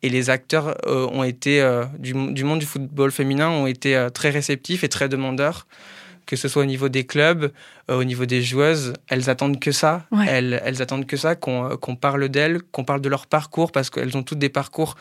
et 0.03 0.09
les 0.09 0.31
acteurs 0.31 0.77
ont 0.89 1.23
été 1.23 1.65
du, 2.01 2.13
du, 2.33 2.43
monde 2.43 2.59
du 2.59 2.67
football 2.67 3.13
féminin 3.13 3.49
ont 3.49 3.69
été 3.69 4.09
très 4.13 4.31
réceptifs 4.31 4.83
et 4.83 4.89
très 4.89 5.09
demandeurs 5.09 5.69
que 6.29 6.37
ce 6.37 6.47
soit 6.47 6.63
au 6.63 6.67
niveau 6.67 6.91
des 6.91 7.07
clubs, 7.07 7.51
euh, 7.91 7.99
au 7.99 8.05
niveau 8.05 8.27
des 8.27 8.43
joueuses, 8.43 8.93
elles 9.09 9.31
attendent 9.31 9.59
que 9.59 9.73
ça. 9.73 10.05
Elles, 10.29 10.61
elles, 10.63 10.83
attendent 10.83 11.07
que 11.07 11.17
ça, 11.17 11.35
qu'on 11.35 11.71
euh, 11.71 11.95
parle 11.99 12.29
d'elles, 12.29 12.61
qu'on 12.71 12.85
parle 12.85 13.01
de 13.01 13.09
leur 13.09 13.27
parcours, 13.27 13.73
parce 13.73 13.89
qu'elles 13.89 14.15
ont 14.15 14.23
toutes 14.23 14.39
des 14.39 14.51
parcours 14.51 14.97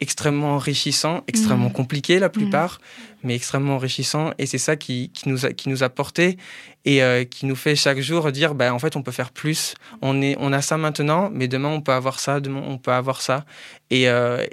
extrêmement 0.00 0.56
enrichissants, 0.56 1.22
extrêmement 1.28 1.68
mmh. 1.68 1.72
compliqués 1.74 2.18
la 2.18 2.28
plupart, 2.28 2.80
mmh. 2.82 3.02
mais 3.22 3.36
extrêmement 3.36 3.76
enrichissants. 3.76 4.32
Et 4.38 4.46
c'est 4.46 4.58
ça 4.58 4.74
qui, 4.74 5.10
qui, 5.10 5.28
nous 5.28 5.46
a, 5.46 5.52
qui 5.52 5.68
nous 5.68 5.84
a 5.84 5.88
porté 5.88 6.36
et 6.84 7.00
euh, 7.04 7.22
qui 7.22 7.46
nous 7.46 7.54
fait 7.54 7.76
chaque 7.76 8.00
jour 8.00 8.32
dire, 8.32 8.56
bah, 8.56 8.74
en 8.74 8.80
fait, 8.80 8.96
on 8.96 9.02
peut 9.02 9.12
faire 9.12 9.30
plus. 9.30 9.74
On, 10.02 10.20
est, 10.20 10.36
on 10.40 10.52
a 10.52 10.62
ça 10.62 10.78
maintenant, 10.78 11.30
mais 11.32 11.46
demain, 11.46 11.68
on 11.68 11.80
peut 11.80 11.92
avoir 11.92 12.18
ça, 12.18 12.40
demain, 12.40 12.64
on 12.66 12.76
peut 12.76 12.90
avoir 12.90 13.22
ça. 13.22 13.44
Et, 13.90 14.08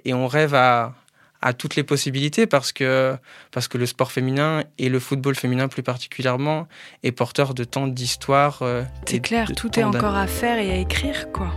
et 0.06 0.14
on 0.14 0.28
rêve 0.28 0.54
à, 0.54 0.94
à 1.42 1.54
toutes 1.54 1.76
les 1.76 1.84
possibilités 1.84 2.48
parce 2.48 2.72
que, 2.72 3.16
parce 3.52 3.68
que 3.68 3.78
le 3.78 3.86
sport 3.86 4.12
féminin 4.12 4.64
et 4.78 4.90
le 4.90 5.00
football 5.00 5.36
féminin 5.36 5.68
plus 5.68 5.84
particulièrement 5.84 6.68
est 7.04 7.12
porteur 7.12 7.54
de 7.54 7.64
tant 7.64 7.88
d'histoires. 7.88 8.60
Euh, 8.62 8.84
c'est 9.06 9.20
clair, 9.20 9.52
tout 9.56 9.80
est 9.80 9.84
encore 9.84 10.16
à 10.16 10.28
faire 10.28 10.58
et 10.58 10.72
à 10.72 10.76
écrire, 10.76 11.32
quoi. 11.32 11.52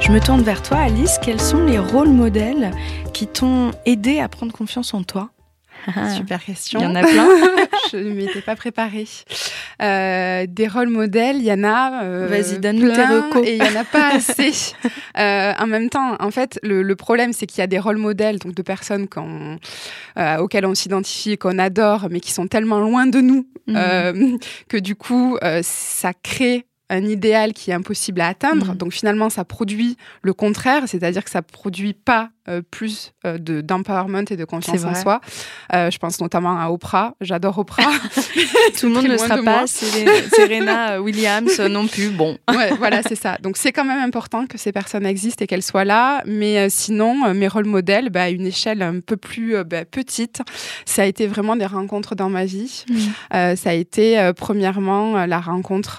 Je 0.00 0.12
me 0.14 0.20
tourne 0.20 0.40
vers 0.40 0.62
toi, 0.62 0.78
Alice. 0.78 1.18
Quels 1.22 1.40
sont 1.40 1.66
les 1.66 1.78
rôles 1.78 2.08
modèles 2.08 2.70
qui 3.12 3.26
t'ont 3.26 3.72
aidé 3.84 4.20
à 4.20 4.28
prendre 4.28 4.54
confiance 4.54 4.94
en 4.94 5.02
toi? 5.02 5.28
Super 6.16 6.44
question. 6.44 6.80
Il 6.80 6.84
y 6.84 6.86
en 6.86 6.94
a 6.94 7.02
plein. 7.02 7.28
je 7.92 7.96
ne 7.96 8.12
m'étais 8.12 8.40
pas 8.40 8.56
préparée. 8.56 9.06
Euh, 9.82 10.46
des 10.48 10.68
rôles 10.68 10.88
modèles, 10.88 11.36
il 11.36 11.44
y 11.44 11.52
en 11.52 11.64
a. 11.64 12.04
Euh, 12.04 12.26
Vas-y, 12.28 12.58
donne-nous 12.58 12.92
tes 12.92 13.04
recos. 13.04 13.46
Et 13.46 13.56
il 13.56 13.62
n'y 13.62 13.68
en 13.68 13.80
a 13.80 13.84
pas 13.84 14.08
assez. 14.14 14.74
Euh, 15.18 15.52
en 15.58 15.66
même 15.66 15.88
temps, 15.88 16.16
en 16.20 16.30
fait, 16.30 16.58
le, 16.62 16.94
problème, 16.94 17.32
c'est 17.32 17.46
qu'il 17.46 17.60
y 17.60 17.62
a 17.62 17.66
des 17.66 17.78
rôles 17.78 17.96
modèles, 17.96 18.38
donc 18.38 18.54
de 18.54 18.62
personnes 18.62 19.06
auxquelles 20.38 20.66
on 20.66 20.74
s'identifie, 20.74 21.38
qu'on 21.38 21.58
adore, 21.58 22.08
mais 22.10 22.20
qui 22.20 22.32
sont 22.32 22.46
tellement 22.46 22.80
loin 22.80 23.06
de 23.06 23.20
nous 23.20 23.46
mhm. 23.66 24.38
que 24.68 24.76
du 24.76 24.96
coup, 24.96 25.38
ça 25.62 26.12
crée 26.22 26.67
un 26.90 27.04
idéal 27.04 27.52
qui 27.52 27.70
est 27.70 27.74
impossible 27.74 28.20
à 28.20 28.28
atteindre. 28.28 28.68
Mhm. 28.68 28.76
Donc 28.76 28.92
finalement, 28.92 29.30
ça 29.30 29.44
produit 29.44 29.96
le 30.22 30.32
contraire, 30.32 30.84
c'est-à-dire 30.86 31.24
que 31.24 31.30
ça 31.30 31.42
produit 31.42 31.94
pas 31.94 32.30
euh, 32.48 32.62
plus 32.62 33.12
euh, 33.26 33.36
de 33.36 33.60
d'empowerment 33.60 34.24
et 34.30 34.36
de 34.36 34.44
confiance 34.46 34.84
en 34.84 34.94
soi. 34.94 35.20
Euh, 35.74 35.90
je 35.90 35.98
pense 35.98 36.18
notamment 36.18 36.58
à 36.58 36.70
Oprah. 36.70 37.14
J'adore 37.20 37.58
Oprah. 37.58 37.82
Tout 38.78 38.86
le 38.86 38.94
monde 38.94 39.06
ne 39.06 39.18
sera 39.18 39.42
pas 39.42 39.66
Serena 39.66 41.00
Williams 41.02 41.60
non 41.60 41.86
plus. 41.86 42.08
Bon. 42.08 42.38
ouais, 42.48 42.70
voilà, 42.78 43.02
c'est 43.02 43.16
ça. 43.16 43.36
Donc 43.42 43.58
c'est 43.58 43.72
quand 43.72 43.84
même 43.84 44.02
important 44.02 44.46
que 44.46 44.56
ces 44.56 44.72
personnes 44.72 45.04
existent 45.04 45.44
et 45.44 45.46
qu'elles 45.46 45.62
soient 45.62 45.84
là. 45.84 46.22
Mais 46.24 46.70
sinon, 46.70 47.34
mes 47.34 47.48
rôles 47.48 47.66
modèles, 47.66 48.08
bah, 48.08 48.22
à 48.22 48.30
une 48.30 48.46
échelle 48.46 48.80
un 48.80 49.00
peu 49.00 49.18
plus 49.18 49.62
bah, 49.64 49.84
petite, 49.84 50.40
ça 50.86 51.02
a 51.02 51.04
été 51.04 51.26
vraiment 51.26 51.54
des 51.54 51.66
rencontres 51.66 52.14
dans 52.14 52.30
ma 52.30 52.46
vie. 52.46 52.84
Mm. 52.88 53.56
ça 53.56 53.70
a 53.70 53.74
été 53.74 54.30
premièrement 54.34 55.26
la 55.26 55.40
rencontre, 55.40 55.98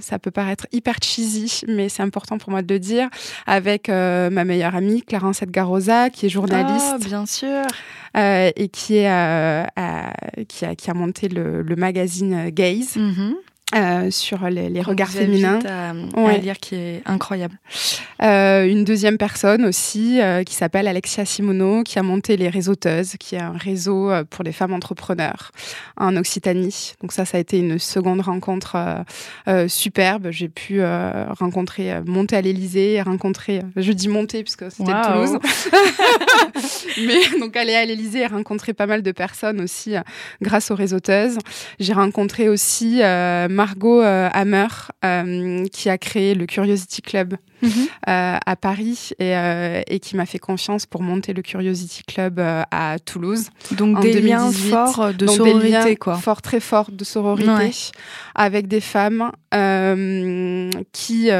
ça 0.00 0.11
peut 0.18 0.30
paraître 0.30 0.66
hyper 0.72 0.96
cheesy, 1.02 1.62
mais 1.68 1.88
c'est 1.88 2.02
important 2.02 2.38
pour 2.38 2.50
moi 2.50 2.62
de 2.62 2.72
le 2.72 2.80
dire, 2.80 3.08
avec 3.46 3.88
ma 3.88 4.44
meilleure 4.44 4.74
amie, 4.74 5.02
Clarence 5.02 5.42
Edgar 5.42 5.68
Rosa, 5.68 6.10
qui 6.10 6.26
est 6.26 6.28
journaliste. 6.28 6.94
Oh, 6.94 6.98
bien 7.04 7.26
sûr. 7.26 7.66
Euh, 8.16 8.50
et 8.56 8.68
qui, 8.68 8.96
est, 8.96 9.10
euh, 9.10 9.64
qui, 10.46 10.66
a, 10.66 10.74
qui, 10.74 10.90
a, 10.90 10.94
monté 10.94 11.28
le, 11.28 11.64
magazine 11.76 12.50
Gaze. 12.50 12.96
Mm-hmm. 12.96 13.34
Euh, 13.74 14.10
sur 14.10 14.46
les, 14.50 14.82
regards 14.82 15.08
féminins. 15.08 15.58
À, 16.14 16.36
lire 16.36 16.58
qui 16.58 16.74
est 16.74 17.02
incroyable. 17.06 17.58
Euh, 18.22 18.66
une 18.66 18.84
deuxième 18.84 19.16
personne 19.16 19.64
aussi 19.64 20.20
euh, 20.20 20.44
qui 20.44 20.54
s'appelle 20.54 20.86
Alexia 20.86 21.24
Simono 21.24 21.82
qui 21.82 21.98
a 21.98 22.02
monté 22.02 22.36
les 22.36 22.50
Réseauteuses, 22.50 23.14
qui 23.18 23.36
est 23.36 23.40
un 23.40 23.56
réseau 23.56 24.10
pour 24.28 24.44
les 24.44 24.52
femmes 24.52 24.74
entrepreneurs 24.74 25.52
en 25.96 26.16
Occitanie. 26.16 26.92
Donc 27.00 27.12
ça, 27.12 27.24
ça 27.24 27.38
a 27.38 27.40
été 27.40 27.58
une 27.58 27.78
seconde 27.78 28.20
rencontre 28.20 28.76
superbe. 29.68 30.28
J'ai 30.30 30.48
pu 30.48 30.82
rencontrer, 30.82 32.00
monter 32.04 32.36
à 32.36 32.40
l'Élysée, 32.42 33.00
rencontrer, 33.00 33.62
je 33.76 33.92
dis 33.92 34.08
monter 34.08 34.42
puisque 34.42 34.70
c'était 34.70 34.92
Toulouse, 35.02 35.38
mais 37.06 37.38
donc 37.40 37.56
aller 37.56 37.74
à 37.74 37.84
l'Élysée 37.84 38.20
et 38.20 38.26
rencontrer 38.26 38.74
pas 38.74 38.86
mal 38.86 39.02
de 39.02 39.12
personnes 39.12 39.60
aussi 39.60 39.94
grâce 40.42 40.70
aux 40.70 40.74
Réseauteuses. 40.74 41.38
J'ai 41.80 41.92
rencontré 41.94 42.48
aussi 42.48 43.00
Margot 43.62 44.02
euh, 44.02 44.28
Hammer, 44.32 44.66
euh, 45.04 45.64
qui 45.68 45.88
a 45.88 45.96
créé 45.96 46.34
le 46.34 46.46
Curiosity 46.46 47.00
Club 47.00 47.36
mhm. 47.62 47.70
euh, 47.70 48.36
à 48.44 48.56
Paris 48.56 49.10
et, 49.20 50.00
qui 50.00 50.16
m'a 50.16 50.26
fait 50.26 50.40
confiance 50.40 50.84
pour 50.84 51.00
monter 51.02 51.32
le 51.32 51.42
Curiosity 51.42 52.02
Club 52.02 52.40
à 52.40 52.96
Toulouse. 52.98 53.50
Donc 53.70 54.00
des 54.00 54.20
liens 54.20 54.50
forts 54.50 55.14
de 55.14 55.28
sororité, 55.28 55.94
quoi. 55.94 56.16
Forts, 56.16 56.42
très 56.42 56.58
forts 56.58 56.90
de 56.90 57.04
sororité, 57.04 57.92
avec 58.34 58.66
des 58.66 58.80
femmes 58.80 59.30
qui, 60.92 61.30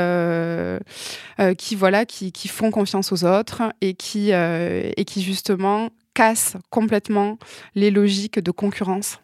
qui, 1.59 1.75
voilà, 1.75 2.07
qui, 2.07 2.49
font 2.49 2.71
confiance 2.71 3.11
aux 3.11 3.25
autres 3.25 3.63
et 3.81 3.95
qui, 3.95 4.31
et 4.31 5.05
qui 5.05 5.23
justement 5.23 5.89
cassent 6.15 6.57
complètement 6.71 7.39
les 7.75 7.91
logiques 7.91 8.39
de 8.39 8.53
concurrence 8.53 9.19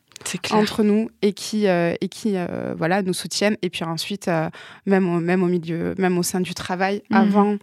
entre 0.51 0.83
nous 0.83 1.11
et 1.23 1.33
qui, 1.33 1.67
euh, 1.67 1.95
et 2.01 2.09
qui 2.09 2.33
euh, 2.37 2.75
voilà, 2.77 3.03
nous 3.03 3.13
soutiennent. 3.13 3.57
Et 3.63 3.71
puis 3.71 3.85
ensuite, 3.85 4.29
euh, 4.29 4.49
même, 4.87 5.09
au, 5.09 5.21
même 5.21 5.43
au 5.43 5.47
milieu, 5.47 5.95
même 5.99 6.19
au 6.19 6.23
sein 6.23 6.41
du 6.41 6.55
travail, 6.55 7.03
mhm. 7.11 7.17
avant 7.17 7.57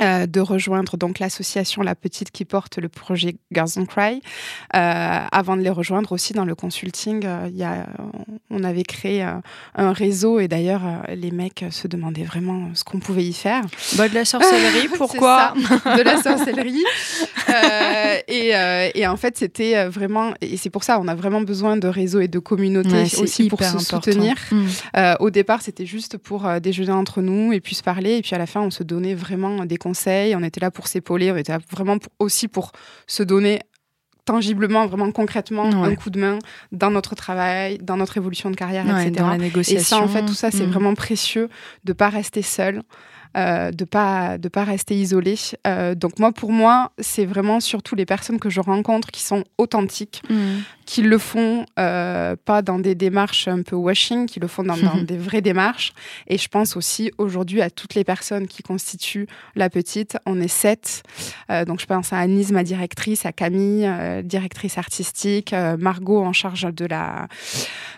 euh, 0.00 0.26
de 0.26 0.40
rejoindre 0.40 0.96
donc 0.96 1.18
l'association 1.18 1.82
La 1.82 1.96
Petite 1.96 2.30
qui 2.30 2.44
porte 2.44 2.78
le 2.78 2.88
projet 2.88 3.34
Girls 3.50 3.70
Don't 3.74 3.86
Cry. 3.86 4.22
Euh, 4.76 5.18
avant 5.32 5.56
de 5.56 5.62
les 5.62 5.70
rejoindre 5.70 6.12
aussi 6.12 6.32
dans 6.32 6.44
le 6.44 6.54
consulting, 6.54 7.26
euh, 7.26 7.50
y 7.52 7.64
a, 7.64 7.86
on 8.50 8.62
avait 8.62 8.84
créé 8.84 9.26
un 9.74 9.92
réseau 9.92 10.38
et 10.38 10.46
d'ailleurs 10.46 10.82
les 11.08 11.32
mecs 11.32 11.64
se 11.70 11.88
demandaient 11.88 12.22
vraiment 12.22 12.70
ce 12.74 12.84
qu'on 12.84 13.00
pouvait 13.00 13.24
y 13.24 13.32
faire. 13.32 13.64
Bah, 13.96 14.08
de 14.08 14.14
la 14.14 14.24
sorcellerie, 14.24 14.88
pourquoi 14.96 15.54
De 15.54 16.02
la 16.02 16.22
sorcellerie. 16.22 16.84
Et, 18.28 18.52
et, 18.94 19.06
en 19.06 19.16
fait, 19.16 19.36
c'était 19.36 19.86
vraiment, 19.86 20.34
et 20.40 20.56
c'est 20.56 20.70
pour 20.70 20.84
ça, 20.84 21.00
on 21.00 21.08
a 21.08 21.14
vraiment 21.14 21.40
besoin 21.40 21.76
de 21.76 21.88
réseaux 21.88 22.20
et 22.20 22.28
de 22.28 22.38
communautés 22.38 23.02
aussi 23.20 23.48
pour 23.48 23.62
se 23.62 23.78
soutenir. 23.78 24.36
Mm. 24.52 24.66
au 25.18 25.30
départ, 25.30 25.62
c'était 25.62 25.86
juste 25.86 26.16
pour 26.16 26.48
déjeuner 26.60 26.92
entre 26.92 27.22
nous 27.22 27.52
et 27.52 27.60
puis 27.60 27.74
se 27.74 27.82
parler, 27.82 28.18
et 28.18 28.22
puis 28.22 28.34
à 28.34 28.38
la 28.38 28.46
fin, 28.46 28.60
on 28.60 28.70
se 28.70 28.84
donnait 28.84 29.14
vraiment 29.14 29.64
des 29.64 29.78
conseils, 29.80 30.36
on 30.36 30.42
était 30.42 30.60
là 30.60 30.70
pour 30.70 30.86
s'épauler, 30.86 31.32
on 31.32 31.36
était 31.36 31.52
là 31.52 31.58
vraiment 31.70 31.96
aussi 32.18 32.48
pour 32.48 32.72
se 33.06 33.22
donner 33.22 33.60
tangiblement, 34.24 34.86
vraiment 34.86 35.10
concrètement, 35.10 35.64
un 35.64 35.94
coup 35.96 36.10
de 36.10 36.20
main 36.20 36.38
dans 36.70 36.90
notre 36.90 37.14
travail, 37.14 37.78
dans 37.78 37.96
notre 37.96 38.16
évolution 38.16 38.50
de 38.50 38.56
carrière, 38.56 38.84
etc. 38.86 39.10
Dans 39.10 39.28
la 39.28 39.38
négociation. 39.38 39.80
Et 39.80 39.82
ça, 39.82 39.98
en 39.98 40.08
fait, 40.08 40.24
tout 40.24 40.34
ça, 40.34 40.50
c'est 40.50 40.66
mm. 40.66 40.70
vraiment 40.70 40.94
précieux 40.94 41.48
de 41.84 41.92
pas 41.92 42.08
rester 42.08 42.42
seul. 42.42 42.82
Euh, 43.36 43.70
de 43.70 43.84
pas 43.84 44.38
de 44.38 44.48
pas 44.48 44.64
rester 44.64 44.96
isolé. 44.96 45.36
Euh, 45.64 45.94
donc 45.94 46.18
moi, 46.18 46.32
pour 46.32 46.50
moi, 46.50 46.90
c'est 46.98 47.24
vraiment 47.24 47.60
surtout 47.60 47.94
les 47.94 48.04
personnes 48.04 48.40
que 48.40 48.50
je 48.50 48.60
rencontre 48.60 49.12
qui 49.12 49.22
sont 49.22 49.44
authentiques, 49.56 50.22
mm. 50.28 50.58
qui 50.84 51.02
le 51.02 51.16
font 51.16 51.64
euh, 51.78 52.34
pas 52.44 52.60
dans 52.62 52.80
des 52.80 52.96
démarches 52.96 53.46
un 53.46 53.62
peu 53.62 53.76
washing, 53.76 54.26
qui 54.26 54.40
le 54.40 54.48
font 54.48 54.64
dans, 54.64 54.76
des 55.04 55.16
vraies 55.16 55.42
démarches. 55.42 55.92
Et 56.26 56.38
je 56.38 56.48
pense 56.48 56.76
aussi 56.76 57.12
aujourd'hui 57.18 57.62
à 57.62 57.70
toutes 57.70 57.94
les 57.94 58.02
personnes 58.02 58.48
qui 58.48 58.64
constituent 58.64 59.28
la 59.54 59.70
petite. 59.70 60.18
On 60.26 60.40
est 60.40 60.48
sept, 60.48 61.04
donc 61.66 61.80
je 61.80 61.86
pense 61.86 62.12
à 62.12 62.18
Anise, 62.18 62.50
ma 62.50 62.64
directrice, 62.64 63.26
à 63.26 63.32
Camille, 63.32 63.88
directrice 64.24 64.76
artistique, 64.76 65.54
Margot 65.78 66.22
en 66.22 66.32
charge 66.32 66.62
de 66.74 66.86
la 66.86 67.28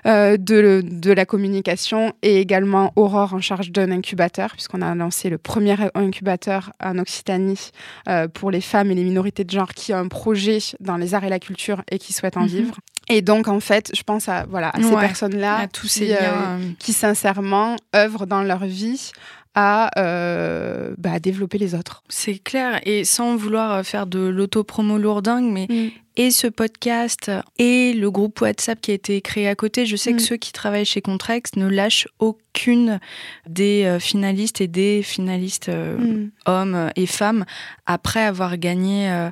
de, 0.04 0.82
de 0.84 1.12
la 1.12 1.24
communication 1.24 2.12
et 2.22 2.40
également 2.40 2.92
Aurore 2.96 3.34
en 3.34 3.40
charge 3.40 3.70
d'un 3.70 3.90
incubateur 3.90 4.52
puisqu'on 4.52 4.82
a 4.82 4.94
lancé 4.94 5.21
c'est 5.22 5.30
le 5.30 5.38
premier 5.38 5.76
incubateur 5.94 6.72
en 6.82 6.98
Occitanie 6.98 7.70
euh, 8.08 8.26
pour 8.26 8.50
les 8.50 8.60
femmes 8.60 8.90
et 8.90 8.94
les 8.96 9.04
minorités 9.04 9.44
de 9.44 9.50
genre 9.50 9.72
qui 9.72 9.92
a 9.92 9.98
un 9.98 10.08
projet 10.08 10.58
dans 10.80 10.96
les 10.96 11.14
arts 11.14 11.22
et 11.22 11.28
la 11.28 11.38
culture 11.38 11.82
et 11.92 12.00
qui 12.00 12.12
souhaitent 12.12 12.36
en 12.36 12.42
mhm. 12.42 12.48
vivre. 12.48 12.74
Et 13.08 13.22
donc, 13.22 13.46
en 13.46 13.60
fait, 13.60 13.92
je 13.94 14.02
pense 14.02 14.28
à, 14.28 14.46
voilà, 14.48 14.70
à 14.70 14.82
ces 14.82 14.90
personnes-là 14.90 15.68
qui, 15.68 16.12
euh, 16.12 16.58
qui, 16.78 16.92
sincèrement, 16.92 17.76
œuvrent 17.94 18.26
dans 18.26 18.42
leur 18.42 18.64
vie 18.64 19.12
à 19.54 19.90
euh, 19.98 20.94
bah, 20.98 21.20
développer 21.20 21.58
les 21.58 21.74
autres. 21.74 22.02
C'est 22.08 22.38
clair, 22.38 22.80
et 22.84 23.04
sans 23.04 23.36
vouloir 23.36 23.84
faire 23.84 24.06
de 24.06 24.20
l'autopromo 24.20 24.98
lourdingue, 24.98 25.50
mais 25.52 25.66
mm. 25.68 25.90
Et 26.16 26.30
ce 26.30 26.46
podcast 26.46 27.30
et 27.58 27.92
le 27.92 28.10
groupe 28.10 28.40
WhatsApp 28.40 28.80
qui 28.80 28.90
a 28.90 28.94
été 28.94 29.20
créé 29.20 29.48
à 29.48 29.54
côté, 29.54 29.86
je 29.86 29.96
sais 29.96 30.12
que 30.12 30.16
mm. 30.16 30.26
ceux 30.26 30.36
qui 30.36 30.52
travaillent 30.52 30.84
chez 30.84 31.00
Contrex 31.00 31.56
ne 31.56 31.68
lâchent 31.68 32.08
aucune 32.18 33.00
des 33.48 33.84
euh, 33.84 33.98
finalistes 33.98 34.60
et 34.60 34.68
des 34.68 35.02
finalistes 35.02 35.68
euh, 35.68 35.96
mm. 35.98 36.30
hommes 36.46 36.90
et 36.96 37.06
femmes 37.06 37.44
après 37.86 38.22
avoir 38.22 38.58
gagné 38.58 39.30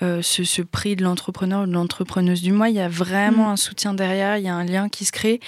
ce, 0.00 0.42
ce, 0.42 0.62
prix 0.62 0.96
de 0.96 1.04
l'entrepreneur 1.04 1.62
ou 1.62 1.66
de 1.66 1.72
l'entrepreneuse 1.72 2.42
du 2.42 2.50
mois. 2.50 2.68
Il 2.68 2.74
y 2.74 2.80
a 2.80 2.88
vraiment 2.88 3.50
un 3.50 3.56
soutien 3.56 3.94
derrière, 3.94 4.36
il 4.36 4.44
y 4.44 4.48
a 4.48 4.54
un 4.54 4.64
lien 4.64 4.88
qui 4.88 5.04
se 5.04 5.12
crée 5.12 5.38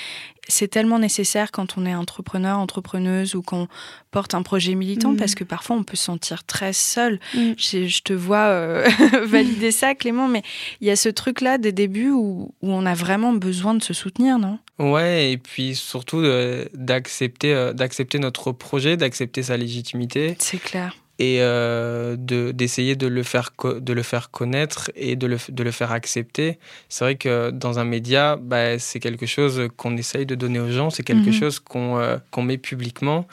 c'est 0.48 0.68
tellement 0.68 0.98
nécessaire 0.98 1.50
quand 1.50 1.78
on 1.78 1.86
est 1.86 1.94
entrepreneur, 1.94 2.58
entrepreneuse 2.58 3.34
ou 3.34 3.42
qu'on 3.42 3.68
porte 4.10 4.34
un 4.34 4.42
projet 4.42 4.74
militant 4.74 5.12
mm. 5.12 5.16
parce 5.16 5.34
que 5.34 5.44
parfois 5.44 5.76
on 5.76 5.84
peut 5.84 5.96
se 5.96 6.04
sentir 6.04 6.44
très 6.44 6.72
seul. 6.72 7.18
Mm. 7.34 7.52
Je, 7.56 8.02
te 8.02 8.12
vois 8.12 8.46
euh, 8.46 8.88
valider 9.24 9.70
ça, 9.70 9.94
Clément, 9.94 10.28
mais 10.28 10.42
il 10.80 10.86
y 10.86 10.90
a 10.90 10.96
ce 10.96 11.08
truc-là 11.08 11.58
des 11.58 11.72
débuts 11.72 12.10
où, 12.10 12.52
on 12.62 12.86
a 12.86 12.94
vraiment 12.94 13.32
besoin 13.32 13.74
de 13.74 13.82
se 13.82 13.94
soutenir, 13.94 14.38
non? 14.38 14.58
Ouais, 14.78 15.32
et 15.32 15.38
puis 15.38 15.74
surtout 15.74 16.18
euh, 16.18 16.64
d'accepter 16.74 17.54
euh, 17.54 17.72
d'accepter 17.72 18.18
notre 18.18 18.52
projet, 18.52 18.96
d'accepter 18.96 19.44
sa 19.44 19.56
légitimité. 19.56 20.36
C'est 20.38 20.58
clair 20.58 20.96
et 21.18 21.38
euh, 21.40 22.16
d'essayer 22.18 22.96
de, 22.96 23.06
le 23.06 23.22
faire 23.22 23.50
de 23.62 23.92
le 23.92 24.02
faire 24.02 24.30
connaître 24.30 24.90
et 24.96 25.14
de 25.14 25.26
le, 25.26 25.36
de 25.48 25.62
le 25.62 25.70
faire 25.70 25.92
accepter. 25.92 26.58
C'est 26.88 27.04
vrai 27.04 27.14
que 27.14 27.50
dans 27.50 27.78
un 27.78 27.84
média, 27.84 28.36
bah, 28.36 28.78
c'est 28.78 28.98
quelque 28.98 29.26
chose 29.26 29.68
qu'on 29.76 29.96
essaye 29.96 30.26
de 30.26 30.34
donner 30.34 30.58
aux 30.58 30.70
gens, 30.70 30.90
c'est 30.90 31.04
quelque 31.04 31.30
mhm. 31.30 31.32
chose 31.32 31.58
qu'on 31.60 31.98
euh, 31.98 32.16
met 32.42 32.58
publiquement. 32.58 33.26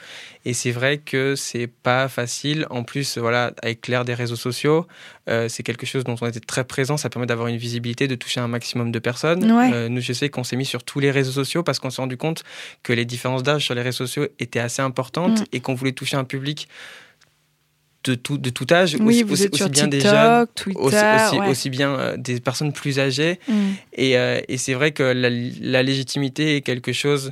Et 0.44 0.54
c'est 0.54 0.72
vrai 0.72 0.98
que 0.98 1.36
c'est 1.36 1.68
pas 1.68 2.08
facile. 2.08 2.66
En 2.70 2.82
plus, 2.82 3.18
voilà, 3.18 3.52
avec 3.62 3.86
l'ère 3.86 4.04
des 4.04 4.14
réseaux 4.14 4.36
sociaux, 4.36 4.86
euh, 5.28 5.48
c'est 5.48 5.62
quelque 5.62 5.86
chose 5.86 6.02
dont 6.02 6.16
on 6.20 6.26
était 6.26 6.40
très 6.40 6.64
présent. 6.64 6.96
Ça 6.96 7.10
permet 7.10 7.26
d'avoir 7.26 7.48
une 7.48 7.56
visibilité, 7.56 8.08
de 8.08 8.16
toucher 8.16 8.40
un 8.40 8.48
maximum 8.48 8.90
de 8.90 8.98
personnes. 8.98 9.44
Euh, 9.72 9.88
nous, 9.88 10.00
je 10.00 10.12
sais 10.12 10.30
qu'on 10.30 10.42
s'est 10.42 10.56
mis 10.56 10.64
sur 10.64 10.82
tous 10.82 10.98
les 10.98 11.10
réseaux 11.10 11.32
sociaux 11.32 11.62
parce 11.62 11.78
qu'on 11.78 11.90
s'est 11.90 12.02
rendu 12.02 12.16
compte 12.16 12.42
que 12.82 12.92
les 12.92 13.04
différences 13.04 13.42
d'âge 13.42 13.64
sur 13.64 13.74
les 13.74 13.82
réseaux 13.82 14.06
sociaux 14.06 14.26
étaient 14.40 14.60
assez 14.60 14.82
importantes 14.82 15.40
mm. 15.40 15.44
et 15.52 15.60
qu'on 15.60 15.74
voulait 15.74 15.92
toucher 15.92 16.16
un 16.16 16.24
public 16.24 16.68
de 18.04 18.14
tout, 18.14 18.38
de 18.38 18.50
tout 18.50 18.66
âge, 18.70 18.96
oui, 19.00 19.24
aussi, 19.28 19.48
bien 19.48 19.68
TikTok, 19.68 19.88
des 19.90 20.00
jeunes, 20.00 20.46
Twitter, 20.54 21.38
aussi, 21.48 21.70
bien 21.70 21.90
euh, 21.90 22.16
des 22.16 22.40
personnes 22.40 22.72
plus 22.72 22.98
âgées. 22.98 23.38
Mm. 23.48 23.52
Et, 23.94 24.18
euh, 24.18 24.40
et 24.48 24.56
c'est 24.56 24.74
vrai 24.74 24.92
que 24.92 25.02
la, 25.02 25.30
la, 25.30 25.82
légitimité 25.82 26.56
est 26.56 26.60
quelque 26.62 26.92
chose 26.92 27.30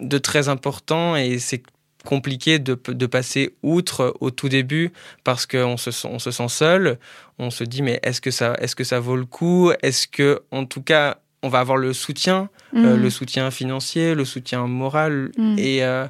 de 0.00 0.18
très 0.18 0.48
important 0.48 1.16
et 1.16 1.38
c'est 1.38 1.62
compliqué 2.04 2.58
de, 2.58 2.78
de, 2.88 3.06
passer 3.06 3.54
outre 3.62 4.16
au 4.20 4.30
tout 4.32 4.48
début 4.48 4.90
parce 5.22 5.46
qu'on 5.46 5.76
se, 5.76 5.90
on 6.06 6.18
se 6.18 6.30
sent 6.30 6.48
seul. 6.48 6.98
On 7.38 7.50
se 7.50 7.62
dit 7.62 7.82
mais 7.82 8.00
est-ce 8.02 8.20
que 8.20 8.32
ça, 8.32 8.54
est-ce 8.60 8.74
que 8.74 8.84
ça 8.84 8.98
vaut 8.98 9.16
le 9.16 9.24
coup? 9.24 9.70
Est-ce 9.82 10.08
que 10.08 10.42
en 10.50 10.64
tout 10.64 10.82
cas 10.82 11.18
on 11.42 11.48
va 11.48 11.58
avoir 11.58 11.76
le 11.76 11.92
soutien, 11.92 12.48
euh, 12.74 12.96
mm. 12.96 13.02
le 13.02 13.10
soutien 13.10 13.50
financier, 13.50 14.14
le 14.14 14.24
soutien 14.24 14.66
moral. 14.68 15.32
Mm. 15.36 15.58
Et, 15.58 15.82
euh, 15.82 16.06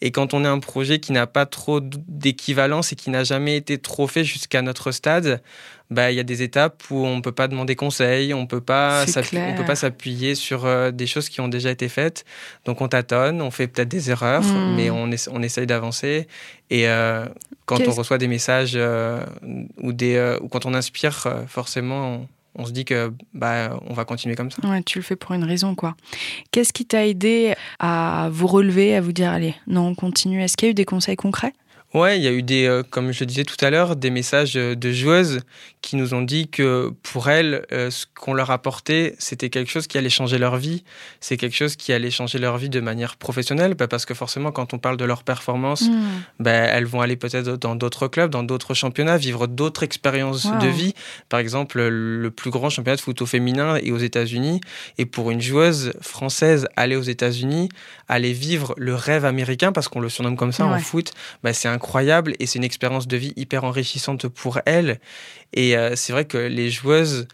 et 0.00 0.10
quand 0.10 0.34
on 0.34 0.44
est 0.44 0.48
un 0.48 0.58
projet 0.58 0.98
qui 0.98 1.12
n'a 1.12 1.28
pas 1.28 1.46
trop 1.46 1.80
d'équivalence 1.80 2.92
et 2.92 2.96
qui 2.96 3.10
n'a 3.10 3.22
jamais 3.22 3.56
été 3.56 3.78
trop 3.78 4.08
fait 4.08 4.24
jusqu'à 4.24 4.60
notre 4.60 4.90
stade, 4.90 5.40
bah, 5.90 6.10
il 6.10 6.16
y 6.16 6.20
a 6.20 6.24
des 6.24 6.42
étapes 6.42 6.82
où 6.90 6.96
on 6.96 7.16
ne 7.16 7.20
peut 7.20 7.32
pas 7.32 7.46
demander 7.46 7.76
conseil, 7.76 8.34
on 8.34 8.42
ne 8.42 8.46
peut 8.46 8.60
pas 8.60 9.06
s'appuyer 9.76 10.34
sur 10.34 10.64
euh, 10.64 10.90
des 10.90 11.06
choses 11.06 11.28
qui 11.28 11.40
ont 11.40 11.48
déjà 11.48 11.70
été 11.70 11.88
faites. 11.88 12.24
Donc 12.64 12.80
on 12.80 12.88
tâtonne, 12.88 13.40
on 13.40 13.52
fait 13.52 13.68
peut-être 13.68 13.88
des 13.88 14.10
erreurs, 14.10 14.42
mm. 14.42 14.74
mais 14.74 14.90
on, 14.90 15.08
on 15.30 15.42
essaye 15.42 15.66
d'avancer. 15.66 16.26
Et 16.70 16.86
quand 17.66 17.86
on 17.86 17.90
reçoit 17.90 18.16
des 18.16 18.28
messages 18.28 18.78
ou, 19.76 19.92
des, 19.92 20.38
ou 20.40 20.48
quand 20.48 20.64
on 20.64 20.72
inspire, 20.72 21.28
forcément, 21.46 22.14
on 22.14 22.28
se 22.66 22.72
dit 22.72 22.84
que 22.84 23.12
bah, 23.32 23.78
on 23.86 23.94
va 23.94 24.04
continuer 24.04 24.34
comme 24.34 24.50
ça. 24.50 24.66
Ouais, 24.68 24.82
tu 24.82 24.98
le 24.98 25.02
fais 25.02 25.16
pour 25.16 25.32
une 25.32 25.44
raison, 25.44 25.74
quoi. 25.74 25.96
Qu'est-ce 26.50 26.72
qui 26.72 26.84
t'a 26.84 27.06
aidé 27.06 27.54
à 27.78 28.28
vous 28.30 28.46
relever, 28.46 28.94
à 28.94 29.00
vous 29.00 29.12
dire, 29.12 29.30
allez, 29.30 29.54
non, 29.66 29.88
on 29.88 29.94
continue? 29.94 30.42
Est-ce 30.42 30.56
qu'il 30.56 30.66
y 30.66 30.70
a 30.70 30.72
eu 30.72 30.74
des 30.74 30.84
conseils 30.84 31.16
concrets? 31.16 31.54
Ouais, 31.94 32.18
il 32.18 32.22
y 32.22 32.28
a 32.28 32.32
eu 32.32 32.42
des, 32.42 32.66
euh, 32.66 32.82
comme 32.88 33.12
je 33.12 33.20
le 33.20 33.26
disais 33.26 33.44
tout 33.44 33.62
à 33.62 33.68
l'heure, 33.68 33.96
des 33.96 34.10
messages 34.10 34.56
euh, 34.56 34.74
de 34.74 34.92
joueuses 34.92 35.40
qui 35.82 35.96
nous 35.96 36.14
ont 36.14 36.22
dit 36.22 36.48
que 36.48 36.90
pour 37.02 37.28
elles, 37.28 37.66
euh, 37.72 37.90
ce 37.90 38.06
qu'on 38.14 38.32
leur 38.32 38.50
apportait, 38.50 39.14
c'était 39.18 39.50
quelque 39.50 39.70
chose 39.70 39.86
qui 39.86 39.98
allait 39.98 40.08
changer 40.08 40.38
leur 40.38 40.56
vie. 40.56 40.84
C'est 41.20 41.36
quelque 41.36 41.56
chose 41.56 41.76
qui 41.76 41.92
allait 41.92 42.10
changer 42.10 42.38
leur 42.38 42.56
vie 42.56 42.70
de 42.70 42.80
manière 42.80 43.16
professionnelle, 43.16 43.74
bah, 43.74 43.88
parce 43.88 44.06
que 44.06 44.14
forcément, 44.14 44.52
quand 44.52 44.72
on 44.72 44.78
parle 44.78 44.96
de 44.96 45.04
leur 45.04 45.22
performance, 45.22 45.82
hmm. 45.82 46.02
bah, 46.40 46.50
elles 46.52 46.86
vont 46.86 47.02
aller 47.02 47.16
peut-être 47.16 47.56
dans 47.56 47.74
d'autres 47.74 48.08
clubs, 48.08 48.30
dans 48.30 48.44
d'autres 48.44 48.72
championnats, 48.72 49.18
vivre 49.18 49.46
d'autres 49.46 49.82
expériences 49.82 50.46
de 50.60 50.68
vie. 50.68 50.94
Par 51.28 51.40
exemple, 51.40 51.82
le 51.82 52.30
plus 52.30 52.50
grand 52.50 52.70
championnat 52.70 52.96
de 52.96 53.02
foot 53.02 53.20
au 53.20 53.26
féminin 53.26 53.76
est 53.76 53.90
aux 53.90 53.98
États-Unis. 53.98 54.60
Et 54.96 55.04
pour 55.04 55.30
une 55.30 55.42
joueuse 55.42 55.92
française, 56.00 56.68
aller 56.76 56.96
aux 56.96 57.02
États-Unis, 57.02 57.68
aller 58.08 58.32
vivre 58.32 58.74
le 58.78 58.94
rêve 58.94 59.24
américain, 59.24 59.72
parce 59.72 59.88
qu'on 59.88 60.00
le 60.00 60.08
surnomme 60.08 60.36
comme 60.36 60.52
ça 60.52 60.64
en 60.64 60.78
foot, 60.78 61.12
bah, 61.42 61.52
c'est 61.52 61.68
un 61.68 61.78
incroyable 61.82 62.34
et 62.38 62.46
c'est 62.46 62.58
une 62.58 62.64
expérience 62.64 63.08
de 63.08 63.16
vie 63.16 63.32
hyper 63.36 63.64
enrichissante 63.64 64.28
pour 64.28 64.60
elle. 64.66 65.00
Et 65.52 65.76
euh, 65.76 65.96
c'est 65.96 66.12
vrai 66.12 66.24
que 66.24 66.38
les 66.38 66.70
joueuses 66.70 67.26